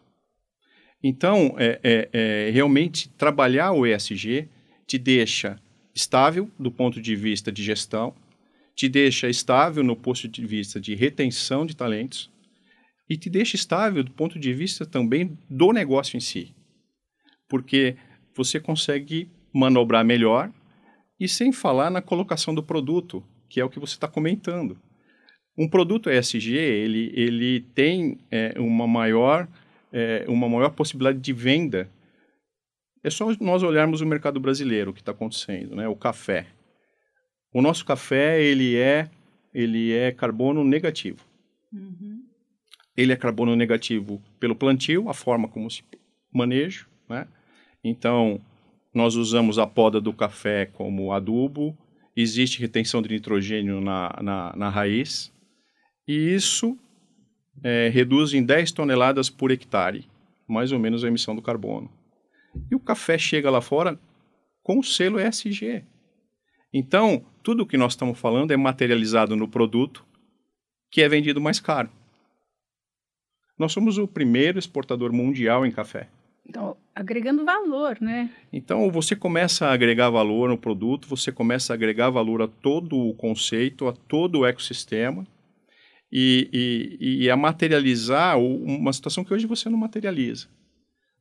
Então, 1.04 1.56
é, 1.58 1.80
é, 1.84 2.10
é, 2.14 2.50
realmente, 2.52 3.10
trabalhar 3.10 3.74
o 3.74 3.86
ESG 3.86 4.48
te 4.88 4.98
deixa 4.98 5.60
estável 5.94 6.50
do 6.58 6.72
ponto 6.72 7.02
de 7.02 7.16
vista 7.16 7.52
de 7.52 7.62
gestão, 7.62 8.16
te 8.76 8.90
deixa 8.90 9.30
estável 9.30 9.84
no 9.84 9.96
ponto 9.96 10.28
de 10.28 10.46
vista 10.46 10.80
de 10.80 10.96
retenção 10.96 11.66
de 11.66 11.76
talentos 11.76 12.32
e 13.10 13.18
te 13.18 13.30
deixa 13.30 13.56
estável 13.56 14.04
do 14.04 14.12
ponto 14.12 14.40
de 14.40 14.54
vista 14.54 14.86
também 14.86 15.38
do 15.50 15.72
negócio 15.72 16.18
em 16.18 16.22
si. 16.22 16.56
Porque 17.48 17.96
você 18.36 18.60
consegue 18.60 19.30
manobrar 19.54 20.04
melhor 20.04 20.52
e 21.20 21.28
sem 21.28 21.52
falar 21.52 21.92
na 21.92 22.02
colocação 22.02 22.56
do 22.56 22.64
produto, 22.64 23.24
que 23.48 23.60
é 23.60 23.66
o 23.66 23.70
que 23.70 23.80
você 23.80 23.94
está 23.94 24.08
comentando. 24.08 24.80
Um 25.58 25.68
produto 25.68 26.10
ESG, 26.10 26.56
ele, 26.56 27.12
ele 27.16 27.62
tem 27.76 28.18
é, 28.32 28.54
uma, 28.58 28.88
maior, 28.88 29.48
é, 29.92 30.26
uma 30.28 30.50
maior 30.50 30.70
possibilidade 30.70 31.20
de 31.20 31.34
venda. 31.34 31.90
É 33.04 33.10
só 33.10 33.28
nós 33.40 33.62
olharmos 33.62 34.02
o 34.02 34.06
mercado 34.06 34.40
brasileiro, 34.40 34.92
o 34.92 34.94
que 34.94 35.02
está 35.02 35.12
acontecendo, 35.12 35.76
né? 35.76 35.88
o 35.88 35.96
café. 35.96 36.48
O 37.54 37.62
nosso 37.62 37.86
café, 37.86 38.42
ele 38.42 38.76
é, 38.76 39.10
ele 39.54 39.94
é 39.94 40.12
carbono 40.12 40.64
negativo. 40.64 41.20
Uhum. 41.72 42.24
Ele 42.98 43.12
é 43.14 43.16
carbono 43.16 43.56
negativo 43.56 44.22
pelo 44.40 44.56
plantio, 44.56 45.10
a 45.10 45.14
forma 45.14 45.48
como 45.48 45.70
se 45.70 45.84
maneja, 46.32 46.86
né? 47.10 47.28
Então, 47.84 48.40
nós 48.94 49.16
usamos 49.16 49.60
a 49.60 49.68
poda 49.68 50.00
do 50.00 50.14
café 50.14 50.68
como 50.68 51.12
adubo, 51.12 51.78
existe 52.16 52.60
retenção 52.62 53.02
de 53.02 53.10
nitrogênio 53.10 53.82
na, 53.82 54.16
na, 54.22 54.56
na 54.56 54.70
raiz, 54.70 55.33
e 56.08 56.34
isso 56.34 56.78
é, 57.64 57.90
reduz 57.90 58.34
em 58.34 58.44
10 58.44 58.72
toneladas 58.72 59.30
por 59.30 59.52
hectare, 59.52 60.08
mais 60.48 60.72
ou 60.72 60.80
menos 60.80 61.04
a 61.04 61.08
emissão 61.08 61.36
do 61.36 61.42
carbono. 61.42 61.92
E 62.70 62.76
o 62.76 62.80
café 62.80 63.18
chega 63.18 63.50
lá 63.50 63.62
fora 63.62 64.00
com 64.62 64.80
o 64.80 64.84
selo 64.84 65.20
ESG. 65.20 65.84
Então, 66.74 67.26
tudo 67.44 67.64
o 67.64 67.66
que 67.66 67.78
nós 67.78 67.94
estamos 67.94 68.18
falando 68.18 68.52
é 68.52 68.58
materializado 68.58 69.36
no 69.36 69.48
produto 69.48 70.06
que 70.90 71.02
é 71.02 71.10
vendido 71.10 71.42
mais 71.42 71.60
caro. 71.60 71.90
Nós 73.58 73.72
somos 73.72 73.98
o 73.98 74.08
primeiro 74.08 74.60
exportador 74.60 75.12
mundial 75.12 75.66
em 75.66 75.72
café. 75.72 76.08
Então, 76.46 76.76
agregando 76.94 77.46
valor, 77.46 77.98
né? 78.02 78.30
Então, 78.52 78.92
você 78.92 79.16
começa 79.16 79.68
a 79.68 79.74
agregar 79.74 80.10
valor 80.10 80.50
no 80.50 80.58
produto, 80.58 81.08
você 81.08 81.32
começa 81.32 81.74
a 81.74 81.76
agregar 81.76 82.10
valor 82.10 82.42
a 82.42 82.48
todo 82.48 82.98
o 82.98 83.14
conceito, 83.14 83.88
a 83.88 83.94
todo 83.94 84.40
o 84.40 84.46
ecossistema, 84.46 85.26
e, 86.16 86.48
e, 87.02 87.24
e 87.24 87.30
a 87.32 87.36
materializar 87.36 88.38
uma 88.38 88.94
situação 88.94 89.24
que 89.24 89.34
hoje 89.34 89.48
você 89.48 89.68
não 89.68 89.80
materializa. 89.80 90.48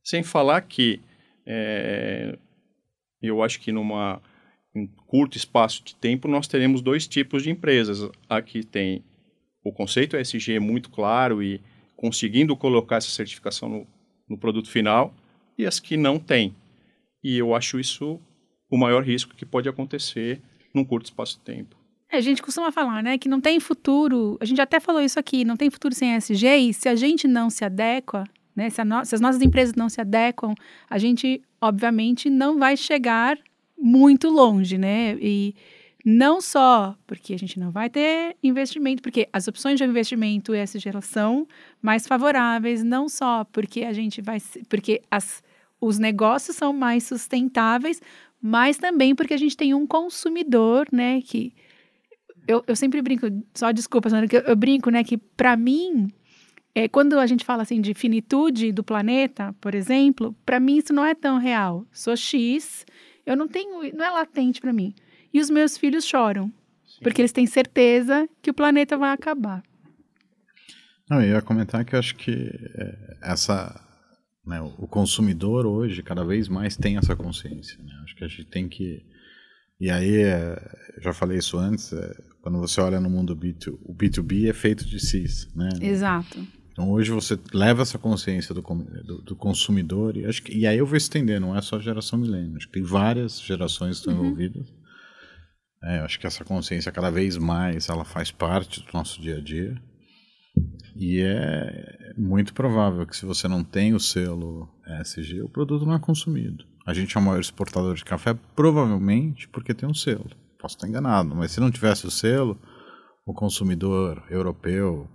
Sem 0.03 0.21
falar 0.21 0.61
que 0.61 1.01
é, 1.47 2.37
eu 3.19 3.41
acho 3.41 3.59
que 3.59 3.71
numa 3.71 4.21
em 4.75 4.85
curto 5.07 5.35
espaço 5.35 5.83
de 5.83 5.95
tempo 5.95 6.27
nós 6.27 6.47
teremos 6.47 6.79
dois 6.79 7.07
tipos 7.07 7.41
de 7.41 7.49
empresas. 7.49 8.07
Aqui 8.29 8.63
tem 8.63 9.03
o 9.63 9.71
conceito 9.71 10.15
ESG 10.15 10.59
muito 10.59 10.91
claro 10.91 11.41
e 11.41 11.59
conseguindo 11.95 12.55
colocar 12.55 12.97
essa 12.97 13.09
certificação 13.09 13.67
no, 13.67 13.87
no 14.29 14.37
produto 14.37 14.69
final 14.69 15.11
e 15.57 15.65
as 15.65 15.79
que 15.79 15.97
não 15.97 16.19
têm. 16.19 16.55
E 17.23 17.35
eu 17.35 17.55
acho 17.55 17.79
isso 17.79 18.21
o 18.69 18.77
maior 18.77 19.03
risco 19.03 19.35
que 19.35 19.45
pode 19.45 19.67
acontecer 19.67 20.39
num 20.73 20.85
curto 20.85 21.05
espaço 21.05 21.39
de 21.39 21.45
tempo. 21.45 21.82
É, 22.13 22.17
a 22.17 22.21
gente 22.21 22.43
costuma 22.43 22.71
falar, 22.71 23.01
né, 23.01 23.17
que 23.17 23.27
não 23.27 23.41
tem 23.41 23.59
futuro. 23.59 24.37
A 24.39 24.45
gente 24.45 24.61
até 24.61 24.79
falou 24.79 25.01
isso 25.01 25.19
aqui, 25.19 25.43
não 25.43 25.57
tem 25.57 25.71
futuro 25.71 25.95
sem 25.95 26.15
ESG. 26.15 26.45
E 26.45 26.71
se 26.71 26.87
a 26.87 26.95
gente 26.95 27.27
não 27.27 27.49
se 27.49 27.65
adequa, 27.65 28.23
né, 28.55 28.69
se, 28.69 28.83
no, 28.83 29.03
se 29.03 29.15
as 29.15 29.19
nossas 29.19 29.41
empresas 29.41 29.73
não 29.73 29.89
se 29.89 29.99
adequam, 29.99 30.53
a 30.87 30.99
gente, 30.99 31.41
obviamente, 31.59 32.29
não 32.29 32.59
vai 32.59 32.77
chegar 32.77 33.39
muito 33.75 34.29
longe, 34.29 34.77
né? 34.77 35.17
E 35.19 35.55
não 36.05 36.39
só 36.39 36.95
porque 37.07 37.33
a 37.33 37.37
gente 37.37 37.59
não 37.59 37.71
vai 37.71 37.89
ter 37.89 38.37
investimento, 38.43 39.01
porque 39.01 39.27
as 39.33 39.47
opções 39.47 39.79
de 39.79 39.83
investimento 39.83 40.53
ESG 40.53 40.91
são 41.01 41.47
mais 41.81 42.05
favoráveis, 42.05 42.83
não 42.83 43.09
só 43.09 43.43
porque 43.45 43.85
a 43.85 43.91
gente 43.91 44.21
vai, 44.21 44.37
porque 44.69 45.01
as, 45.09 45.41
os 45.81 45.97
negócios 45.97 46.55
são 46.55 46.73
mais 46.73 47.05
sustentáveis, 47.05 47.99
mas 48.39 48.77
também 48.77 49.15
porque 49.15 49.33
a 49.33 49.37
gente 49.37 49.57
tem 49.57 49.73
um 49.73 49.87
consumidor, 49.87 50.87
né, 50.91 51.19
que 51.21 51.53
eu, 52.47 52.63
eu 52.67 52.75
sempre 52.75 53.01
brinco, 53.01 53.27
só 53.53 53.71
desculpa, 53.71 54.09
Sandra, 54.09 54.27
que 54.27 54.37
eu, 54.37 54.41
eu 54.41 54.55
brinco, 54.55 54.89
né, 54.89 55.03
que 55.03 55.17
para 55.17 55.55
mim, 55.55 56.07
é, 56.75 56.87
quando 56.87 57.19
a 57.19 57.25
gente 57.25 57.45
fala 57.45 57.63
assim 57.63 57.79
de 57.81 57.93
finitude 57.93 58.71
do 58.71 58.83
planeta, 58.83 59.53
por 59.61 59.75
exemplo, 59.75 60.35
para 60.45 60.59
mim 60.59 60.77
isso 60.77 60.93
não 60.93 61.05
é 61.05 61.15
tão 61.15 61.37
real. 61.37 61.85
Sou 61.91 62.15
X, 62.15 62.85
eu 63.25 63.35
não 63.35 63.47
tenho, 63.47 63.95
não 63.95 64.05
é 64.05 64.09
latente 64.09 64.59
para 64.59 64.73
mim. 64.73 64.93
E 65.33 65.39
os 65.39 65.49
meus 65.49 65.77
filhos 65.77 66.05
choram, 66.05 66.51
Sim. 66.85 66.99
porque 67.01 67.21
eles 67.21 67.31
têm 67.31 67.45
certeza 67.45 68.27
que 68.41 68.51
o 68.51 68.53
planeta 68.53 68.97
vai 68.97 69.11
acabar. 69.11 69.63
Não, 71.09 71.21
eu 71.21 71.35
ia 71.35 71.41
comentar 71.41 71.83
que 71.85 71.95
eu 71.95 71.99
acho 71.99 72.15
que 72.15 72.31
é, 72.31 73.17
essa, 73.23 73.79
né, 74.45 74.61
o 74.61 74.87
consumidor 74.87 75.65
hoje 75.65 76.01
cada 76.01 76.23
vez 76.23 76.47
mais 76.47 76.75
tem 76.75 76.97
essa 76.97 77.15
consciência. 77.15 77.77
Né? 77.83 77.93
Acho 78.03 78.15
que 78.15 78.23
a 78.23 78.27
gente 78.27 78.45
tem 78.45 78.67
que 78.67 79.05
e 79.83 79.89
aí, 79.89 80.15
é, 80.15 80.57
já 81.01 81.11
falei 81.11 81.39
isso 81.39 81.57
antes, 81.57 81.91
é, 81.91 82.15
quando 82.41 82.57
você 82.57 82.79
olha 82.79 83.01
no 83.01 83.09
mundo 83.09 83.35
B2, 83.35 83.77
o 83.83 83.93
B2B 83.93 84.49
é 84.49 84.53
feito 84.53 84.85
de 84.85 84.97
CIS, 84.97 85.53
né? 85.53 85.67
Exato. 85.81 86.39
Então 86.71 86.89
hoje 86.89 87.11
você 87.11 87.37
leva 87.53 87.81
essa 87.81 87.99
consciência 87.99 88.55
do, 88.55 88.61
do, 88.61 89.21
do 89.23 89.35
consumidor 89.35 90.15
e 90.15 90.25
acho 90.25 90.41
que, 90.41 90.57
e 90.57 90.65
aí 90.65 90.77
eu 90.77 90.85
vou 90.85 90.95
estender, 90.95 91.37
não 91.41 91.53
é 91.53 91.61
só 91.61 91.75
a 91.75 91.81
geração 91.81 92.17
milênio, 92.17 92.55
acho 92.55 92.67
que 92.67 92.71
tem 92.71 92.81
várias 92.81 93.41
gerações 93.41 93.99
que 93.99 94.07
estão 94.07 94.13
uhum. 94.13 94.27
envolvidas. 94.27 94.73
É, 95.83 95.99
acho 95.99 96.17
que 96.17 96.25
essa 96.25 96.45
consciência 96.45 96.89
cada 96.89 97.11
vez 97.11 97.37
mais 97.37 97.89
ela 97.89 98.05
faz 98.05 98.31
parte 98.31 98.79
do 98.79 98.87
nosso 98.93 99.21
dia 99.21 99.35
a 99.35 99.41
dia. 99.41 99.75
E 100.95 101.19
é 101.19 102.13
muito 102.17 102.53
provável 102.53 103.05
que 103.05 103.17
se 103.17 103.25
você 103.25 103.49
não 103.49 103.65
tem 103.65 103.93
o 103.93 103.99
selo 103.99 104.69
ESG, 105.01 105.41
o 105.41 105.49
produto 105.49 105.85
não 105.85 105.95
é 105.95 105.99
consumido. 105.99 106.63
A 106.85 106.93
gente 106.93 107.15
é 107.15 107.19
o 107.19 107.23
maior 107.23 107.39
exportador 107.39 107.95
de 107.95 108.03
café, 108.03 108.37
provavelmente 108.55 109.47
porque 109.47 109.73
tem 109.73 109.87
um 109.87 109.93
selo. 109.93 110.29
Posso 110.59 110.75
estar 110.75 110.87
enganado, 110.87 111.35
mas 111.35 111.51
se 111.51 111.59
não 111.59 111.71
tivesse 111.71 112.05
o 112.05 112.11
selo, 112.11 112.59
o 113.25 113.33
consumidor 113.33 114.23
europeu, 114.29 115.09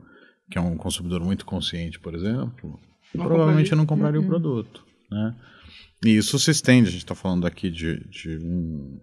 que 0.50 0.58
é 0.58 0.60
um 0.60 0.76
consumidor 0.76 1.22
muito 1.22 1.44
consciente, 1.44 1.98
por 2.00 2.14
exemplo, 2.14 2.80
não 3.14 3.26
provavelmente 3.26 3.74
não 3.74 3.86
compraria 3.86 4.20
uhum. 4.20 4.26
o 4.26 4.28
produto. 4.28 4.84
Né? 5.10 5.36
E 6.04 6.16
isso 6.16 6.38
se 6.38 6.50
estende, 6.50 6.88
a 6.88 6.92
gente 6.92 7.02
está 7.02 7.14
falando 7.14 7.46
aqui 7.46 7.70
de, 7.70 7.98
de, 8.08 8.38
um, 8.38 9.00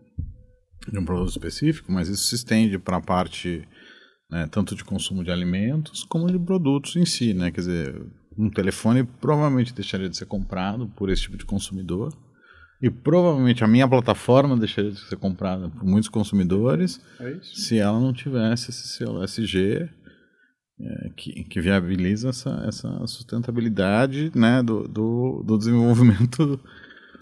de 0.92 1.00
um 1.00 1.06
produto 1.06 1.30
específico, 1.30 1.92
mas 1.92 2.08
isso 2.08 2.24
se 2.24 2.36
estende 2.36 2.80
para 2.80 2.98
a 2.98 3.02
parte 3.02 3.68
né, 4.30 4.48
tanto 4.48 4.76
de 4.76 4.84
consumo 4.84 5.24
de 5.24 5.32
alimentos 5.32 6.04
como 6.04 6.32
de 6.32 6.40
produtos 6.40 6.96
em 6.96 7.06
si. 7.06 7.34
Né? 7.34 7.52
Quer 7.52 7.62
dizer, 7.62 8.06
um 8.38 8.50
telefone 8.50 9.04
provavelmente 9.04 9.74
deixaria 9.74 10.10
de 10.10 10.18
ser 10.18 10.26
comprado 10.26 10.88
por 10.90 11.10
esse 11.10 11.24
tipo 11.24 11.38
de 11.38 11.46
consumidor 11.46 12.16
e 12.82 12.90
provavelmente 12.90 13.64
a 13.64 13.68
minha 13.68 13.88
plataforma 13.88 14.58
deixaria 14.58 14.92
de 14.92 15.00
ser 15.00 15.16
comprada 15.16 15.70
por 15.70 15.84
muitos 15.84 16.10
consumidores 16.10 17.02
é 17.20 17.38
se 17.42 17.78
ela 17.78 18.00
não 18.00 18.14
tivesse 18.14 18.70
esse 18.70 18.88
selo 18.88 19.24
SG 19.24 19.90
é, 20.80 21.10
que, 21.16 21.44
que 21.46 21.62
viabiliza 21.62 22.30
essa, 22.30 22.66
essa 22.68 23.08
sustentabilidade 23.08 24.32
né, 24.36 24.62
do, 24.62 24.88
do, 24.88 25.44
do 25.46 25.58
desenvolvimento 25.58 26.60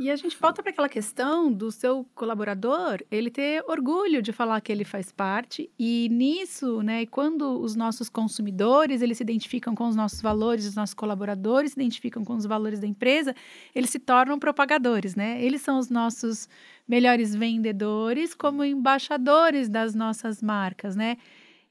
e 0.04 0.12
a 0.12 0.18
gente 0.18 0.36
volta 0.38 0.62
para 0.62 0.70
aquela 0.70 0.90
questão 0.90 1.50
do 1.50 1.72
seu 1.72 2.06
colaborador, 2.14 3.02
ele 3.10 3.32
ter 3.32 3.64
orgulho 3.70 4.22
de 4.22 4.34
falar 4.34 4.60
que 4.60 4.70
ele 4.70 4.84
faz 4.84 5.14
parte 5.14 5.72
e 5.80 6.10
nisso, 6.12 6.82
né, 6.82 7.06
quando 7.06 7.62
os 7.62 7.74
nossos 7.74 8.10
consumidores, 8.10 9.02
eles 9.02 9.16
se 9.16 9.24
identificam 9.24 9.74
com 9.74 9.88
os 9.88 9.96
nossos 9.96 10.22
valores, 10.22 10.66
os 10.66 10.76
nossos 10.76 10.94
colaboradores 10.94 11.72
se 11.72 11.80
identificam 11.80 12.26
com 12.26 12.36
os 12.36 12.46
valores 12.46 12.82
da 12.82 12.86
empresa, 12.86 13.34
eles 13.74 13.92
se 13.92 13.98
tornam 13.98 14.38
propagadores, 14.38 15.16
né? 15.16 15.42
Eles 15.42 15.62
são 15.62 15.80
os 15.80 15.90
nossos 15.90 16.50
melhores 16.86 17.34
vendedores 17.34 18.36
como 18.36 18.62
embaixadores 18.62 19.70
das 19.70 19.96
nossas 19.96 20.42
marcas, 20.42 20.98
né? 20.98 21.16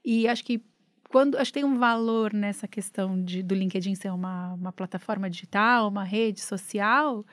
E 0.03 0.27
acho 0.27 0.43
que 0.43 0.59
quando 1.13 1.37
acho 1.37 1.53
que 1.53 1.59
tem 1.59 1.63
um 1.63 1.77
valor 1.77 2.33
nessa 2.33 2.67
questão 2.67 3.23
de, 3.23 3.43
do 3.43 3.53
LinkedIn 3.53 3.93
ser 3.93 4.11
uma, 4.11 4.53
uma 4.53 4.71
plataforma 4.71 5.29
digital, 5.29 5.87
uma 5.87 6.03
rede 6.03 6.41
social, 6.41 7.23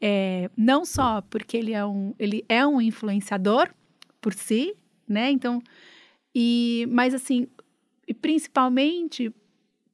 é, 0.00 0.50
não 0.56 0.84
só 0.84 1.20
porque 1.22 1.56
ele 1.56 1.72
é 1.72 1.84
um, 1.84 2.14
ele 2.18 2.44
é 2.48 2.66
um 2.66 2.80
influenciador 2.80 3.68
por 4.20 4.32
si, 4.34 4.74
né? 5.08 5.30
Então, 5.30 5.62
e, 6.34 6.86
mas 6.90 7.14
assim, 7.14 7.46
e 8.06 8.14
principalmente 8.14 9.32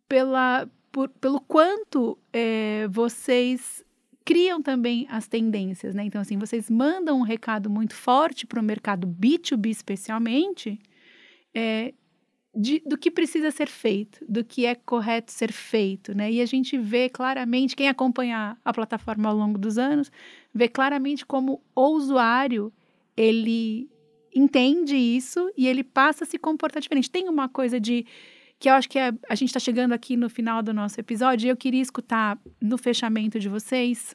pela, 0.09 0.69
por, 0.91 1.09
pelo 1.09 1.41
quanto 1.41 2.19
é, 2.33 2.87
vocês 2.89 3.85
criam 4.25 4.63
também 4.63 5.07
as 5.11 5.27
tendências, 5.27 5.95
né? 5.95 6.05
Então, 6.05 6.21
assim, 6.21 6.39
vocês 6.39 6.71
mandam 6.71 7.19
um 7.19 7.23
recado 7.23 7.69
muito 7.69 7.95
forte 7.95 8.47
para 8.47 8.61
o 8.61 8.63
mercado 8.63 9.07
B2B, 9.07 9.71
especialmente, 9.71 10.79
é, 11.55 11.93
de, 12.55 12.83
do 12.85 12.99
que 12.99 13.11
precisa 13.11 13.51
ser 13.51 13.69
feito, 13.69 14.25
do 14.29 14.45
que 14.45 14.67
é 14.67 14.75
correto 14.75 15.33
ser 15.33 15.53
feito, 15.53 16.15
né? 16.15 16.31
E 16.31 16.41
a 16.41 16.47
gente 16.47 16.77
vê 16.77 17.09
claramente, 17.09 17.75
quem 17.75 17.89
acompanha 17.89 18.57
a 18.65 18.73
plataforma 18.73 19.29
ao 19.29 19.37
longo 19.37 19.59
dos 19.59 19.79
anos, 19.79 20.13
vê 20.53 20.69
claramente 20.69 21.25
como 21.25 21.63
o 21.75 21.89
usuário, 21.89 22.73
ele 23.17 23.89
entende 24.35 24.97
isso 24.97 25.51
e 25.57 25.67
ele 25.67 25.83
passa 25.83 26.25
a 26.25 26.27
se 26.27 26.39
comportar 26.39 26.83
diferente. 26.83 27.11
Tem 27.11 27.29
uma 27.29 27.49
coisa 27.49 27.81
de 27.81 28.07
que 28.59 28.69
eu 28.69 28.75
acho 28.75 28.89
que 28.89 28.99
é, 28.99 29.13
a 29.29 29.35
gente 29.35 29.49
está 29.49 29.59
chegando 29.59 29.93
aqui 29.93 30.17
no 30.17 30.31
final 30.31 30.63
do 30.63 30.73
nosso 30.73 31.01
episódio 31.01 31.47
e 31.47 31.49
eu 31.49 31.57
queria 31.57 31.83
escutar 31.83 32.39
no 32.61 32.79
fechamento 32.79 33.39
de 33.39 33.49
vocês 33.49 34.15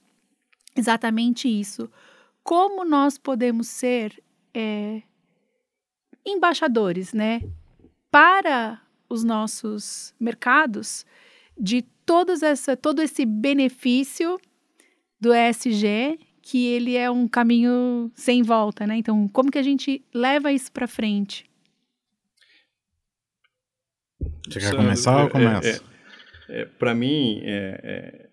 exatamente 0.75 1.47
isso. 1.49 1.89
Como 2.43 2.85
nós 2.85 3.17
podemos 3.17 3.67
ser 3.67 4.23
é, 4.53 5.01
embaixadores, 6.25 7.13
né? 7.13 7.41
Para 8.11 8.81
os 9.09 9.23
nossos 9.23 10.13
mercados 10.19 11.05
de 11.59 11.81
todos 12.05 12.43
essa, 12.43 12.75
todo 12.77 13.01
esse 13.01 13.25
benefício 13.25 14.39
do 15.19 15.33
ESG, 15.33 16.19
que 16.41 16.67
ele 16.67 16.95
é 16.95 17.09
um 17.11 17.27
caminho 17.27 18.11
sem 18.15 18.41
volta, 18.41 18.87
né? 18.87 18.95
Então, 18.97 19.27
como 19.27 19.51
que 19.51 19.57
a 19.57 19.63
gente 19.63 20.03
leva 20.13 20.51
isso 20.51 20.71
para 20.71 20.87
frente? 20.87 21.45
Você 24.47 24.59
quer 24.59 24.75
começar 24.75 25.23
ou 25.23 25.29
começa? 25.29 25.67
É, 25.67 25.71
é, 26.49 26.61
é, 26.61 26.65
para 26.65 26.95
mim, 26.95 27.41
é, 27.43 27.81
é, 27.83 28.29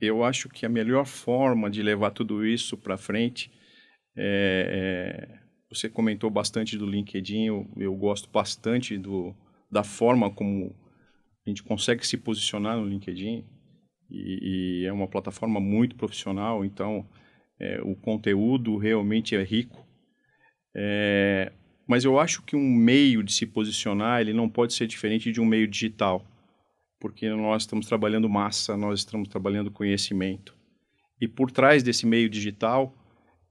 eu 0.00 0.24
acho 0.24 0.48
que 0.48 0.66
a 0.66 0.68
melhor 0.68 1.06
forma 1.06 1.70
de 1.70 1.82
levar 1.82 2.10
tudo 2.10 2.44
isso 2.44 2.76
para 2.76 2.96
frente 2.96 3.52
é, 4.16 5.38
você 5.78 5.88
comentou 5.88 6.30
bastante 6.30 6.76
do 6.76 6.86
LinkedIn, 6.86 7.44
eu, 7.44 7.70
eu 7.76 7.94
gosto 7.94 8.28
bastante 8.30 8.96
do, 8.98 9.34
da 9.70 9.84
forma 9.84 10.30
como 10.30 10.74
a 11.46 11.50
gente 11.50 11.62
consegue 11.62 12.06
se 12.06 12.16
posicionar 12.16 12.76
no 12.76 12.86
LinkedIn 12.86 13.44
e, 14.10 14.82
e 14.82 14.86
é 14.86 14.92
uma 14.92 15.08
plataforma 15.08 15.60
muito 15.60 15.96
profissional, 15.96 16.64
então 16.64 17.06
é, 17.58 17.80
o 17.82 17.94
conteúdo 17.94 18.76
realmente 18.76 19.34
é 19.34 19.42
rico. 19.42 19.86
É, 20.74 21.52
mas 21.86 22.04
eu 22.04 22.18
acho 22.18 22.42
que 22.42 22.56
um 22.56 22.74
meio 22.74 23.22
de 23.22 23.32
se 23.32 23.46
posicionar 23.46 24.20
ele 24.20 24.32
não 24.32 24.48
pode 24.48 24.74
ser 24.74 24.86
diferente 24.86 25.30
de 25.30 25.40
um 25.40 25.46
meio 25.46 25.68
digital, 25.68 26.24
porque 27.00 27.28
nós 27.30 27.62
estamos 27.62 27.86
trabalhando 27.86 28.28
massa, 28.28 28.76
nós 28.76 29.00
estamos 29.00 29.28
trabalhando 29.28 29.70
conhecimento. 29.70 30.56
E 31.20 31.28
por 31.28 31.50
trás 31.50 31.82
desse 31.82 32.06
meio 32.06 32.28
digital 32.28 32.94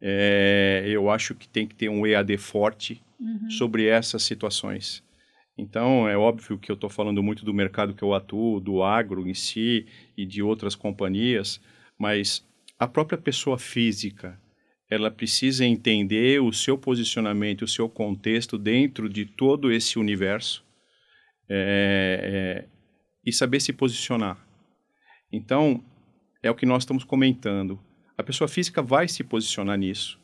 é, 0.07 0.83
eu 0.85 1.09
acho 1.09 1.33
que 1.33 1.47
tem 1.47 1.65
que 1.65 1.73
ter 1.73 1.89
um 1.89 2.05
EAD 2.05 2.37
forte 2.37 3.01
uhum. 3.19 3.49
sobre 3.49 3.87
essas 3.87 4.21
situações. 4.21 5.03
Então, 5.57 6.07
é 6.07 6.15
óbvio 6.15 6.59
que 6.59 6.71
eu 6.71 6.75
estou 6.75 6.91
falando 6.91 7.23
muito 7.23 7.43
do 7.43 7.51
mercado 7.51 7.95
que 7.95 8.03
eu 8.03 8.13
atuo, 8.13 8.59
do 8.59 8.83
agro 8.83 9.27
em 9.27 9.33
si 9.33 9.87
e 10.15 10.23
de 10.23 10.43
outras 10.43 10.75
companhias, 10.75 11.59
mas 11.97 12.47
a 12.77 12.87
própria 12.87 13.17
pessoa 13.17 13.57
física, 13.57 14.39
ela 14.91 15.09
precisa 15.09 15.65
entender 15.65 16.39
o 16.39 16.53
seu 16.53 16.77
posicionamento, 16.77 17.63
o 17.63 17.67
seu 17.67 17.89
contexto 17.89 18.59
dentro 18.59 19.09
de 19.09 19.25
todo 19.25 19.71
esse 19.71 19.97
universo 19.97 20.63
é, 21.49 22.63
é, 22.63 22.69
e 23.25 23.33
saber 23.33 23.59
se 23.59 23.73
posicionar. 23.73 24.37
Então, 25.31 25.83
é 26.43 26.51
o 26.51 26.55
que 26.55 26.67
nós 26.67 26.83
estamos 26.83 27.03
comentando. 27.03 27.79
A 28.17 28.23
pessoa 28.23 28.47
física 28.47 28.81
vai 28.81 29.07
se 29.07 29.23
posicionar 29.23 29.77
nisso, 29.77 30.19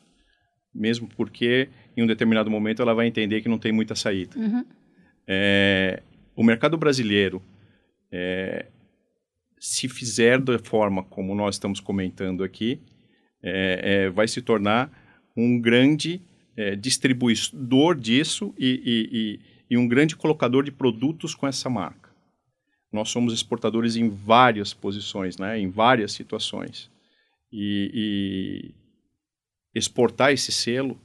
mesmo 0.74 1.08
porque 1.08 1.68
em 1.96 2.02
um 2.02 2.06
determinado 2.06 2.50
momento 2.50 2.80
ela 2.80 2.94
vai 2.94 3.06
entender 3.06 3.42
que 3.42 3.48
não 3.48 3.58
tem 3.58 3.72
muita 3.72 3.94
saída. 3.94 4.38
Uhum. 4.38 4.64
É, 5.26 6.02
o 6.34 6.42
mercado 6.42 6.78
brasileiro, 6.78 7.42
é, 8.10 8.66
se 9.58 9.88
fizer 9.88 10.40
da 10.40 10.58
forma 10.58 11.04
como 11.04 11.34
nós 11.34 11.56
estamos 11.56 11.80
comentando 11.80 12.42
aqui, 12.42 12.80
é, 13.42 14.04
é 14.06 14.10
vai 14.10 14.26
se 14.26 14.40
tornar 14.40 14.90
um 15.36 15.60
grande 15.60 16.20
é, 16.56 16.74
distribuidor 16.74 17.94
disso 17.94 18.54
e, 18.58 18.82
e, 18.84 19.08
e, 19.12 19.74
e 19.74 19.76
um 19.76 19.86
grande 19.86 20.16
colocador 20.16 20.64
de 20.64 20.72
produtos 20.72 21.34
com 21.34 21.46
essa 21.46 21.68
marca. 21.68 22.10
Nós 22.90 23.10
somos 23.10 23.32
exportadores 23.32 23.96
em 23.96 24.08
várias 24.08 24.72
posições, 24.72 25.38
né, 25.38 25.58
em 25.58 25.70
várias 25.70 26.12
situações 26.12 26.91
e, 27.52 28.74
e 29.74 29.78
exportar 29.78 30.32
esse 30.32 30.50
selo 30.50 31.00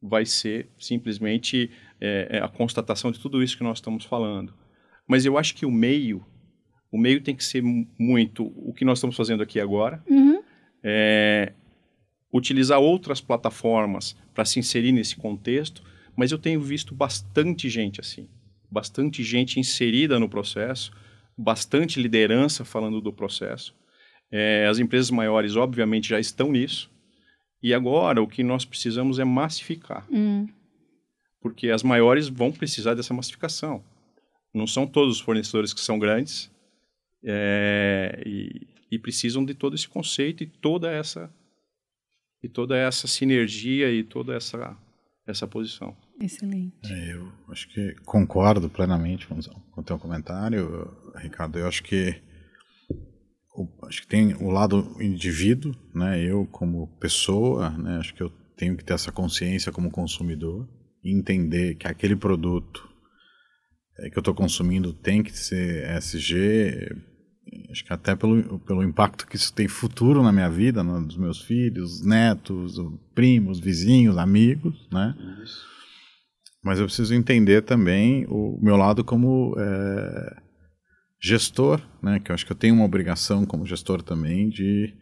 vai 0.00 0.24
ser 0.24 0.68
simplesmente 0.78 1.70
é, 2.00 2.28
é, 2.30 2.38
a 2.38 2.48
constatação 2.48 3.10
de 3.10 3.18
tudo 3.18 3.42
isso 3.42 3.56
que 3.56 3.64
nós 3.64 3.78
estamos 3.78 4.04
falando. 4.04 4.54
Mas 5.06 5.26
eu 5.26 5.36
acho 5.36 5.54
que 5.54 5.66
o 5.66 5.70
meio, 5.70 6.24
o 6.90 6.98
meio 6.98 7.20
tem 7.20 7.34
que 7.34 7.44
ser 7.44 7.62
muito 7.98 8.46
o 8.56 8.72
que 8.72 8.84
nós 8.84 8.98
estamos 8.98 9.16
fazendo 9.16 9.42
aqui 9.42 9.60
agora, 9.60 10.02
uhum. 10.08 10.42
é, 10.82 11.52
utilizar 12.32 12.78
outras 12.78 13.20
plataformas 13.20 14.16
para 14.32 14.44
se 14.44 14.58
inserir 14.58 14.92
nesse 14.92 15.16
contexto, 15.16 15.82
mas 16.16 16.32
eu 16.32 16.38
tenho 16.38 16.60
visto 16.60 16.94
bastante 16.94 17.68
gente 17.68 18.00
assim, 18.00 18.28
bastante 18.70 19.22
gente 19.22 19.58
inserida 19.58 20.18
no 20.18 20.28
processo, 20.28 20.92
bastante 21.36 22.00
liderança 22.00 22.64
falando 22.64 23.00
do 23.00 23.12
processo. 23.12 23.74
É, 24.30 24.66
as 24.68 24.78
empresas 24.78 25.10
maiores, 25.10 25.56
obviamente, 25.56 26.08
já 26.08 26.20
estão 26.20 26.52
nisso. 26.52 26.90
E 27.62 27.74
agora 27.74 28.22
o 28.22 28.28
que 28.28 28.42
nós 28.42 28.64
precisamos 28.64 29.18
é 29.18 29.24
massificar. 29.24 30.06
Hum. 30.10 30.48
Porque 31.40 31.70
as 31.70 31.82
maiores 31.82 32.28
vão 32.28 32.52
precisar 32.52 32.94
dessa 32.94 33.12
massificação. 33.12 33.82
Não 34.52 34.66
são 34.66 34.86
todos 34.86 35.16
os 35.16 35.20
fornecedores 35.20 35.72
que 35.72 35.80
são 35.80 35.98
grandes 35.98 36.50
é, 37.24 38.22
e, 38.26 38.66
e 38.90 38.98
precisam 38.98 39.44
de 39.44 39.54
todo 39.54 39.74
esse 39.74 39.88
conceito 39.88 40.42
e 40.42 40.46
toda 40.46 40.90
essa 40.90 41.30
e 42.42 42.48
toda 42.48 42.76
essa 42.76 43.06
sinergia 43.06 43.92
e 43.92 44.02
toda 44.02 44.34
essa 44.34 44.76
essa 45.26 45.46
posição. 45.46 45.96
Excelente. 46.20 46.92
É, 46.92 47.12
eu 47.12 47.32
acho 47.48 47.68
que 47.68 47.94
concordo 48.04 48.68
plenamente 48.68 49.26
com 49.26 49.38
o 49.76 49.82
teu 49.82 49.98
comentário, 49.98 50.90
Ricardo. 51.16 51.58
Eu 51.58 51.68
acho 51.68 51.82
que 51.82 52.20
acho 53.82 54.02
que 54.02 54.06
tem 54.06 54.34
o 54.34 54.50
lado 54.50 54.96
indivíduo, 55.00 55.74
né? 55.94 56.22
Eu 56.22 56.46
como 56.46 56.86
pessoa, 56.98 57.70
né? 57.70 57.98
Acho 57.98 58.14
que 58.14 58.22
eu 58.22 58.30
tenho 58.56 58.76
que 58.76 58.84
ter 58.84 58.94
essa 58.94 59.10
consciência 59.10 59.72
como 59.72 59.90
consumidor 59.90 60.68
e 61.02 61.12
entender 61.12 61.74
que 61.76 61.86
aquele 61.86 62.14
produto 62.14 62.88
é, 63.98 64.10
que 64.10 64.18
eu 64.18 64.20
estou 64.20 64.34
consumindo 64.34 64.92
tem 64.92 65.22
que 65.22 65.36
ser 65.36 65.84
SG. 65.96 66.94
Acho 67.70 67.84
que 67.84 67.92
até 67.92 68.14
pelo, 68.14 68.58
pelo 68.60 68.82
impacto 68.82 69.26
que 69.26 69.36
isso 69.36 69.52
tem 69.52 69.66
futuro 69.66 70.22
na 70.22 70.32
minha 70.32 70.48
vida, 70.48 70.82
nos 70.84 71.16
meus 71.16 71.40
filhos, 71.40 72.04
netos, 72.04 72.76
primos, 73.14 73.58
vizinhos, 73.58 74.16
amigos, 74.16 74.88
né? 74.92 75.14
Isso 75.42 75.70
mas 76.62 76.78
eu 76.78 76.86
preciso 76.86 77.14
entender 77.14 77.62
também 77.62 78.26
o 78.28 78.58
meu 78.60 78.76
lado 78.76 79.02
como 79.02 79.54
é, 79.58 80.36
gestor, 81.20 81.80
né? 82.02 82.18
Que 82.18 82.30
eu 82.30 82.34
acho 82.34 82.46
que 82.46 82.52
eu 82.52 82.56
tenho 82.56 82.74
uma 82.74 82.84
obrigação 82.84 83.44
como 83.44 83.66
gestor 83.66 84.02
também 84.02 84.48
de 84.48 84.94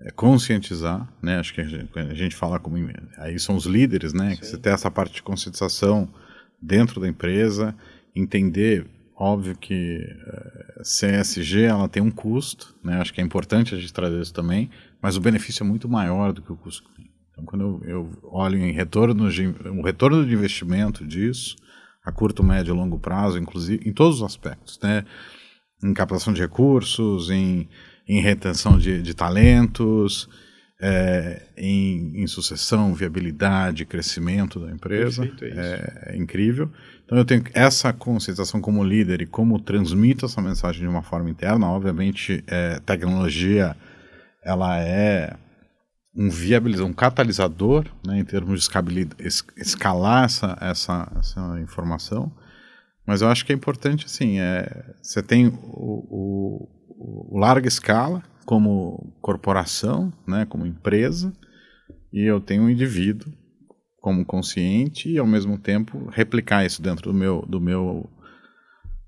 é, 0.00 0.10
conscientizar, 0.10 1.10
né? 1.22 1.38
Acho 1.38 1.54
que 1.54 1.60
a 1.60 1.64
gente, 1.64 1.98
a 1.98 2.14
gente, 2.14 2.36
fala 2.36 2.58
como 2.58 2.76
aí 3.18 3.38
são 3.38 3.56
os 3.56 3.64
líderes, 3.64 4.12
né? 4.12 4.34
Sim. 4.34 4.40
Que 4.40 4.46
você 4.46 4.58
tem 4.58 4.72
essa 4.72 4.90
parte 4.90 5.14
de 5.14 5.22
conscientização 5.22 6.08
dentro 6.60 7.00
da 7.00 7.08
empresa, 7.08 7.74
entender, 8.14 8.86
óbvio 9.16 9.56
que 9.56 9.98
é, 10.04 10.82
CSG 10.82 11.62
ela 11.62 11.88
tem 11.88 12.02
um 12.02 12.10
custo, 12.10 12.74
né? 12.84 13.00
Acho 13.00 13.14
que 13.14 13.20
é 13.20 13.24
importante 13.24 13.74
a 13.74 13.78
gente 13.78 13.92
trazer 13.92 14.20
isso 14.20 14.34
também, 14.34 14.70
mas 15.00 15.16
o 15.16 15.20
benefício 15.20 15.62
é 15.62 15.66
muito 15.66 15.88
maior 15.88 16.32
do 16.32 16.42
que 16.42 16.52
o 16.52 16.56
custo. 16.56 16.84
Então, 17.30 17.44
quando 17.44 17.82
eu, 17.84 17.88
eu 17.88 18.18
olho 18.22 18.58
em 18.58 18.72
retorno 18.72 19.30
de, 19.30 19.46
um 19.46 19.82
retorno 19.82 20.24
de 20.24 20.32
investimento 20.32 21.06
disso, 21.06 21.56
a 22.04 22.12
curto, 22.12 22.42
médio 22.42 22.72
e 22.72 22.76
longo 22.76 22.98
prazo, 22.98 23.38
inclusive, 23.38 23.86
em 23.86 23.92
todos 23.92 24.16
os 24.16 24.22
aspectos, 24.22 24.78
né? 24.82 25.04
Em 25.82 25.92
captação 25.94 26.32
de 26.32 26.40
recursos, 26.40 27.30
em, 27.30 27.68
em 28.08 28.20
retenção 28.20 28.78
de, 28.78 29.02
de 29.02 29.14
talentos, 29.14 30.28
é, 30.80 31.42
em, 31.56 32.22
em, 32.22 32.26
sucessão, 32.26 32.94
viabilidade, 32.94 33.84
crescimento 33.84 34.60
da 34.60 34.70
empresa. 34.70 35.24
É, 35.40 36.12
é, 36.12 36.16
incrível. 36.16 36.70
Então 37.04 37.16
eu 37.16 37.24
tenho 37.24 37.44
essa 37.54 37.92
conscientização 37.92 38.60
como 38.60 38.84
líder 38.84 39.22
e 39.22 39.26
como 39.26 39.58
transmito 39.58 40.26
essa 40.26 40.42
mensagem 40.42 40.82
de 40.82 40.88
uma 40.88 41.02
forma 41.02 41.30
interna. 41.30 41.68
Obviamente, 41.68 42.44
é, 42.46 42.78
tecnologia 42.80 43.76
ela 44.44 44.78
é 44.78 45.34
um 46.14 46.30
viabilizador, 46.30 46.90
um 46.90 46.94
catalisador, 46.94 47.84
né, 48.06 48.18
em 48.18 48.24
termos 48.24 48.68
de 48.68 49.08
escalar 49.56 50.24
essa, 50.24 50.56
essa, 50.60 51.12
essa 51.18 51.60
informação. 51.60 52.32
Mas 53.06 53.22
eu 53.22 53.28
acho 53.28 53.44
que 53.46 53.52
é 53.52 53.54
importante, 53.54 54.06
assim, 54.06 54.40
é, 54.40 54.94
você 55.00 55.22
tem 55.22 55.46
o, 55.46 55.52
o, 56.10 56.68
o 57.34 57.38
larga 57.38 57.68
escala 57.68 58.22
como 58.44 59.12
corporação, 59.20 60.12
né, 60.26 60.44
como 60.46 60.66
empresa, 60.66 61.32
e 62.12 62.22
eu 62.22 62.40
tenho 62.40 62.64
um 62.64 62.70
indivíduo 62.70 63.32
como 64.00 64.24
consciente 64.24 65.10
e 65.10 65.18
ao 65.18 65.26
mesmo 65.26 65.58
tempo 65.58 66.08
replicar 66.12 66.64
isso 66.64 66.80
dentro 66.80 67.12
do 67.12 67.18
meu 67.18 67.44
do 67.48 67.60
meu 67.60 68.08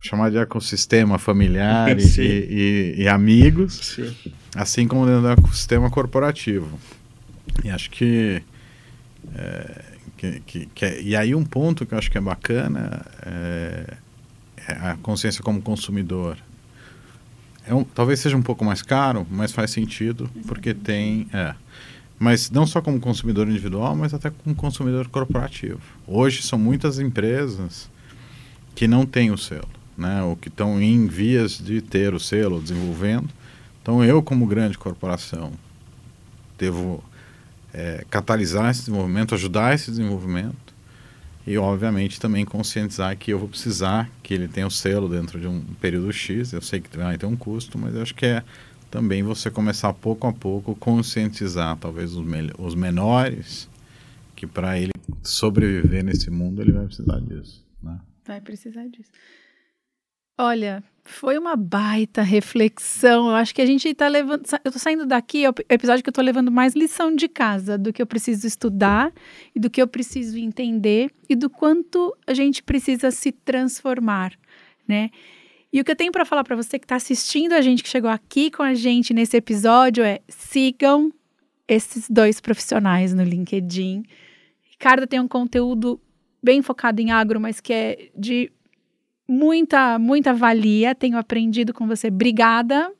chamar 0.01 0.31
de 0.31 0.39
ecossistema 0.39 1.19
familiar 1.19 1.97
e, 1.99 2.21
e, 2.21 2.95
e, 3.03 3.09
amigos, 3.09 3.75
Sim. 3.75 4.15
assim 4.55 4.87
como 4.87 5.07
dentro 5.07 5.23
do 5.23 5.31
ecossistema 5.31 5.91
corporativo. 5.91 6.79
E 7.65 7.71
acho 7.71 7.91
que, 7.91 8.43
é, 9.35 9.85
que, 10.19 10.41
que, 10.41 10.67
que 10.67 10.85
é, 10.85 11.01
e 11.01 11.17
aí 11.17 11.35
um 11.35 11.45
ponto 11.45 11.87
que 11.87 11.95
eu 11.95 11.99
acho 11.99 12.11
que 12.11 12.19
é 12.19 12.21
bacana 12.21 13.07
é, 13.25 13.95
é 14.67 14.73
a 14.73 14.97
consciência 15.01 15.43
como 15.43 15.63
consumidor. 15.63 16.37
É 17.65 17.73
um, 17.73 17.85
talvez 17.85 18.19
seja 18.19 18.37
um 18.37 18.43
pouco 18.43 18.65
mais 18.65 18.83
caro, 18.83 19.27
mas 19.31 19.53
faz 19.53 19.71
sentido 19.71 20.29
porque 20.47 20.75
tem, 20.75 21.29
é, 21.33 21.55
mas 22.19 22.51
não 22.51 22.67
só 22.67 22.83
como 22.83 22.99
consumidor 22.99 23.49
individual, 23.49 23.95
mas 23.95 24.13
até 24.13 24.31
como 24.31 24.57
consumidor 24.57 25.07
corporativo. 25.09 25.81
Hoje 26.07 26.43
são 26.43 26.59
muitas 26.59 26.99
empresas 26.99 27.89
que 28.75 28.89
não 28.89 29.07
têm 29.07 29.31
o 29.31 29.39
selo, 29.39 29.69
né, 29.97 30.23
ou 30.23 30.37
que 30.37 30.49
estão 30.49 30.83
em 30.83 31.07
vias 31.07 31.59
de 31.59 31.81
ter 31.81 32.13
o 32.13 32.19
selo, 32.19 32.61
desenvolvendo. 32.61 33.29
Então 33.83 34.03
eu 34.05 34.21
como 34.23 34.47
grande 34.47 34.77
corporação 34.77 35.53
devo 36.59 37.05
é, 37.73 38.05
catalisar 38.11 38.71
esse 38.71 38.81
desenvolvimento, 38.81 39.35
ajudar 39.35 39.75
esse 39.75 39.91
desenvolvimento 39.91 40.75
e, 41.47 41.57
obviamente, 41.57 42.21
também 42.21 42.45
conscientizar 42.45 43.17
que 43.17 43.33
eu 43.33 43.39
vou 43.39 43.49
precisar 43.49 44.11
que 44.23 44.35
ele 44.35 44.49
tenha 44.49 44.67
o 44.67 44.71
selo 44.71 45.09
dentro 45.09 45.41
de 45.41 45.47
um 45.47 45.63
período 45.81 46.13
X. 46.13 46.53
Eu 46.53 46.61
sei 46.61 46.81
que 46.81 46.97
vai 46.97 47.17
ter 47.17 47.27
um 47.27 47.37
custo, 47.37 47.79
mas 47.79 47.97
acho 47.97 48.15
que 48.15 48.27
é 48.27 48.43
também 48.91 49.23
você 49.23 49.51
começar 49.51 49.93
pouco 49.93 50.27
a 50.27 50.33
pouco 50.33 50.75
conscientizar 50.75 51.77
talvez 51.77 52.15
os, 52.15 52.27
os 52.59 52.75
menores 52.75 53.69
que 54.35 54.47
para 54.47 54.79
ele 54.79 54.93
sobreviver 55.23 56.05
nesse 56.05 56.31
mundo 56.31 56.63
ele 56.63 56.73
vai 56.73 56.87
precisar 56.87 57.21
disso. 57.21 57.65
Né? 57.83 57.99
Vai 58.25 58.41
precisar 58.41 58.87
disso. 58.89 59.11
Olha, 60.41 60.85
foi 61.03 61.37
uma 61.37 61.57
baita 61.57 62.23
reflexão. 62.23 63.29
Eu 63.29 63.35
acho 63.35 63.53
que 63.53 63.61
a 63.61 63.67
gente 63.67 63.89
está 63.89 64.07
levando. 64.07 64.45
Eu 64.65 64.69
estou 64.69 64.79
saindo 64.79 65.05
daqui, 65.05 65.45
é 65.45 65.51
o 65.51 65.55
episódio 65.69 66.05
que 66.05 66.09
eu 66.09 66.13
estou 66.13 66.25
levando 66.25 66.53
mais 66.53 66.75
lição 66.75 67.13
de 67.15 67.27
casa 67.27 67.77
do 67.77 67.93
que 67.93 68.01
eu 68.01 68.07
preciso 68.07 68.47
estudar 68.47 69.13
e 69.53 69.59
do 69.59 69.69
que 69.69 69.83
eu 69.83 69.89
preciso 69.89 70.39
entender 70.39 71.11
e 71.29 71.35
do 71.35 71.51
quanto 71.51 72.17
a 72.25 72.33
gente 72.35 72.63
precisa 72.63 73.11
se 73.11 73.33
transformar, 73.33 74.33
né? 74.87 75.11
E 75.73 75.81
o 75.81 75.85
que 75.85 75.91
eu 75.91 75.97
tenho 75.97 76.13
para 76.13 76.25
falar 76.25 76.45
para 76.45 76.55
você 76.55 76.79
que 76.79 76.85
está 76.85 76.97
assistindo 76.97 77.53
a 77.53 77.61
gente, 77.61 77.83
que 77.83 77.89
chegou 77.89 78.11
aqui 78.11 78.51
com 78.51 78.63
a 78.63 78.75
gente 78.75 79.13
nesse 79.13 79.37
episódio, 79.37 80.05
é 80.05 80.21
sigam 80.29 81.13
esses 81.67 82.09
dois 82.09 82.41
profissionais 82.41 83.13
no 83.13 83.25
LinkedIn. 83.25 84.05
Ricardo 84.71 85.07
tem 85.07 85.19
um 85.19 85.29
conteúdo 85.29 86.01
bem 86.43 86.63
focado 86.63 87.01
em 87.01 87.11
agro, 87.11 87.41
mas 87.41 87.61
que 87.61 87.73
é 87.73 88.09
de 88.17 88.53
muita, 89.29 89.99
muita 89.99 90.33
valia. 90.33 90.95
Tenho 90.95 91.19
aprendido 91.19 91.75
com 91.75 91.87
você. 91.87 92.09
Obrigada 92.09 92.91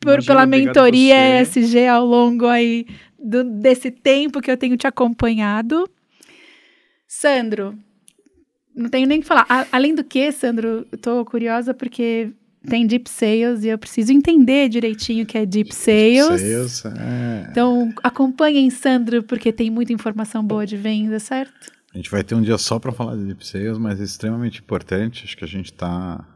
por, 0.00 0.14
Imagina, 0.14 0.26
pela 0.26 0.46
mentoria 0.46 1.40
ESG 1.40 1.86
ao 1.86 2.06
longo 2.06 2.46
aí 2.46 2.86
do, 3.18 3.42
desse 3.42 3.90
tempo 3.90 4.40
que 4.40 4.50
eu 4.50 4.56
tenho 4.56 4.76
te 4.76 4.86
acompanhado. 4.86 5.88
Sandro, 7.08 7.78
não 8.74 8.88
tenho 8.88 9.06
nem 9.06 9.20
que 9.20 9.26
falar. 9.26 9.46
A, 9.48 9.66
além 9.72 9.94
do 9.94 10.04
que, 10.04 10.30
Sandro, 10.30 10.86
estou 10.92 11.24
curiosa 11.24 11.72
porque 11.72 12.30
tem 12.68 12.86
Deep 12.86 13.08
Sales 13.08 13.62
e 13.62 13.68
eu 13.68 13.78
preciso 13.78 14.12
entender 14.12 14.68
direitinho 14.68 15.24
o 15.24 15.26
que 15.26 15.38
é 15.38 15.46
Deep 15.46 15.74
Sales. 15.74 16.40
Deep 16.40 16.68
sales 16.68 16.84
é... 16.86 17.46
Então, 17.50 17.92
acompanhem 18.02 18.70
Sandro 18.70 19.22
porque 19.22 19.52
tem 19.52 19.70
muita 19.70 19.92
informação 19.92 20.42
boa 20.42 20.66
de 20.66 20.76
venda, 20.76 21.18
certo? 21.18 21.72
A 21.94 21.96
gente 21.96 22.10
vai 22.10 22.24
ter 22.24 22.34
um 22.34 22.42
dia 22.42 22.58
só 22.58 22.80
para 22.80 22.90
falar 22.90 23.14
de 23.14 23.24
deep 23.24 23.46
sales, 23.46 23.78
mas 23.78 24.00
é 24.00 24.04
extremamente 24.04 24.60
importante. 24.60 25.22
Acho 25.24 25.36
que 25.36 25.44
a 25.44 25.48
gente 25.48 25.66
está 25.66 26.26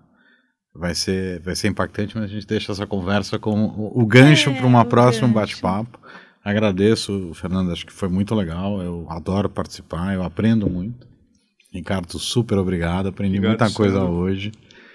vai 0.73 0.95
ser 0.95 1.41
vai 1.41 1.57
ser 1.57 1.67
impactante, 1.67 2.17
mas 2.17 2.27
a 2.27 2.29
gente 2.33 2.47
deixa 2.47 2.71
essa 2.71 2.87
conversa 2.87 3.41
com 3.41 3.65
o, 3.65 4.01
o 4.01 4.07
gancho 4.07 4.51
é, 4.51 4.55
para 4.55 4.67
uma 4.67 4.85
próxima 4.85 5.27
bate-papo. 5.27 5.99
Agradeço, 6.45 7.33
Fernando, 7.35 7.73
acho 7.73 7.85
que 7.85 7.93
foi 7.93 8.09
muito 8.09 8.35
legal. 8.37 8.81
Eu 8.81 9.07
adoro 9.11 9.51
participar, 9.51 10.15
eu 10.15 10.23
aprendo 10.23 10.71
muito. 10.71 11.07
Ricardo, 11.73 12.17
super 12.19 12.57
obrigado. 12.57 13.09
Aprendi 13.09 13.39
obrigado, 13.39 13.59
muita 13.61 13.75
coisa 13.75 13.99
Sandro. 13.99 14.13
hoje. 14.13 14.53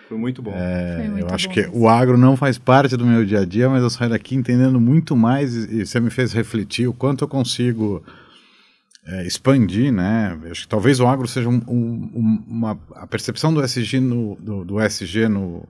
Foi 0.07 0.17
muito 0.17 0.41
bom. 0.41 0.51
É, 0.53 0.95
Foi 0.97 1.07
muito 1.09 1.27
eu 1.27 1.35
acho 1.35 1.47
bom. 1.49 1.53
que 1.53 1.69
o 1.73 1.89
agro 1.89 2.17
não 2.17 2.37
faz 2.37 2.57
parte 2.57 2.95
do 2.95 3.05
meu 3.05 3.25
dia 3.25 3.41
a 3.41 3.45
dia, 3.45 3.69
mas 3.69 3.83
eu 3.83 3.89
saio 3.89 4.11
daqui 4.11 4.35
entendendo 4.35 4.79
muito 4.79 5.15
mais 5.15 5.53
e, 5.55 5.81
e 5.81 5.85
você 5.85 5.99
me 5.99 6.09
fez 6.09 6.31
refletir 6.31 6.87
o 6.87 6.93
quanto 6.93 7.25
eu 7.25 7.27
consigo 7.27 8.01
é, 9.05 9.25
expandir, 9.25 9.91
né? 9.91 10.37
Acho 10.49 10.61
que 10.61 10.67
talvez 10.67 10.99
o 10.99 11.07
agro 11.07 11.27
seja 11.27 11.49
um, 11.49 11.61
um, 11.67 12.43
uma 12.47 12.79
a 12.95 13.05
percepção 13.05 13.53
do 13.53 13.61
SG 13.61 13.99
no 13.99 14.35
do, 14.35 14.63
do, 14.63 14.79
SG 14.79 15.27
no, 15.27 15.67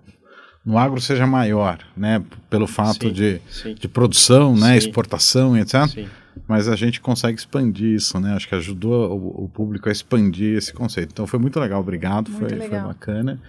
no 0.63 0.77
agro 0.77 1.01
seja 1.01 1.25
maior, 1.25 1.79
né? 1.97 2.23
Pelo 2.49 2.67
fato 2.67 3.07
sim, 3.07 3.13
de, 3.13 3.41
sim. 3.49 3.73
de 3.73 3.88
produção, 3.88 4.55
né? 4.55 4.73
Sim. 4.79 4.88
Exportação 4.88 5.57
e 5.57 5.61
etc. 5.61 6.07
Mas 6.47 6.67
a 6.67 6.75
gente 6.75 6.99
consegue 6.99 7.38
expandir 7.38 7.95
isso, 7.95 8.19
né? 8.19 8.34
Acho 8.34 8.47
que 8.47 8.55
ajudou 8.55 9.11
o, 9.11 9.45
o, 9.45 9.49
público 9.49 9.89
a 9.89 9.91
expandir 9.91 10.57
esse 10.57 10.73
conceito. 10.73 11.11
Então 11.11 11.25
foi 11.25 11.39
muito 11.39 11.59
legal, 11.59 11.79
obrigado, 11.79 12.29
muito 12.29 12.49
foi, 12.49 12.57
legal. 12.57 12.81
foi 12.81 12.88
bacana. 12.89 13.39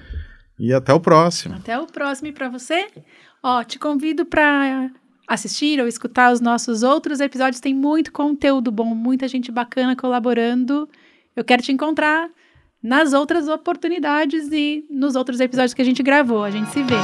E 0.58 0.72
até 0.72 0.92
o 0.92 1.00
próximo. 1.00 1.56
Até 1.56 1.78
o 1.78 1.86
próximo. 1.86 2.28
E 2.28 2.32
para 2.32 2.48
você, 2.48 2.86
ó, 3.42 3.62
te 3.64 3.78
convido 3.78 4.24
para 4.24 4.90
assistir 5.26 5.80
ou 5.80 5.86
escutar 5.86 6.32
os 6.32 6.40
nossos 6.40 6.82
outros 6.82 7.20
episódios. 7.20 7.60
Tem 7.60 7.74
muito 7.74 8.12
conteúdo 8.12 8.70
bom, 8.70 8.94
muita 8.94 9.28
gente 9.28 9.50
bacana 9.50 9.96
colaborando. 9.96 10.88
Eu 11.34 11.44
quero 11.44 11.62
te 11.62 11.72
encontrar 11.72 12.30
nas 12.82 13.12
outras 13.12 13.48
oportunidades 13.48 14.50
e 14.52 14.84
nos 14.90 15.16
outros 15.16 15.40
episódios 15.40 15.74
que 15.74 15.82
a 15.82 15.84
gente 15.84 16.02
gravou. 16.02 16.44
A 16.44 16.50
gente 16.50 16.70
se 16.70 16.82
vê. 16.82 16.96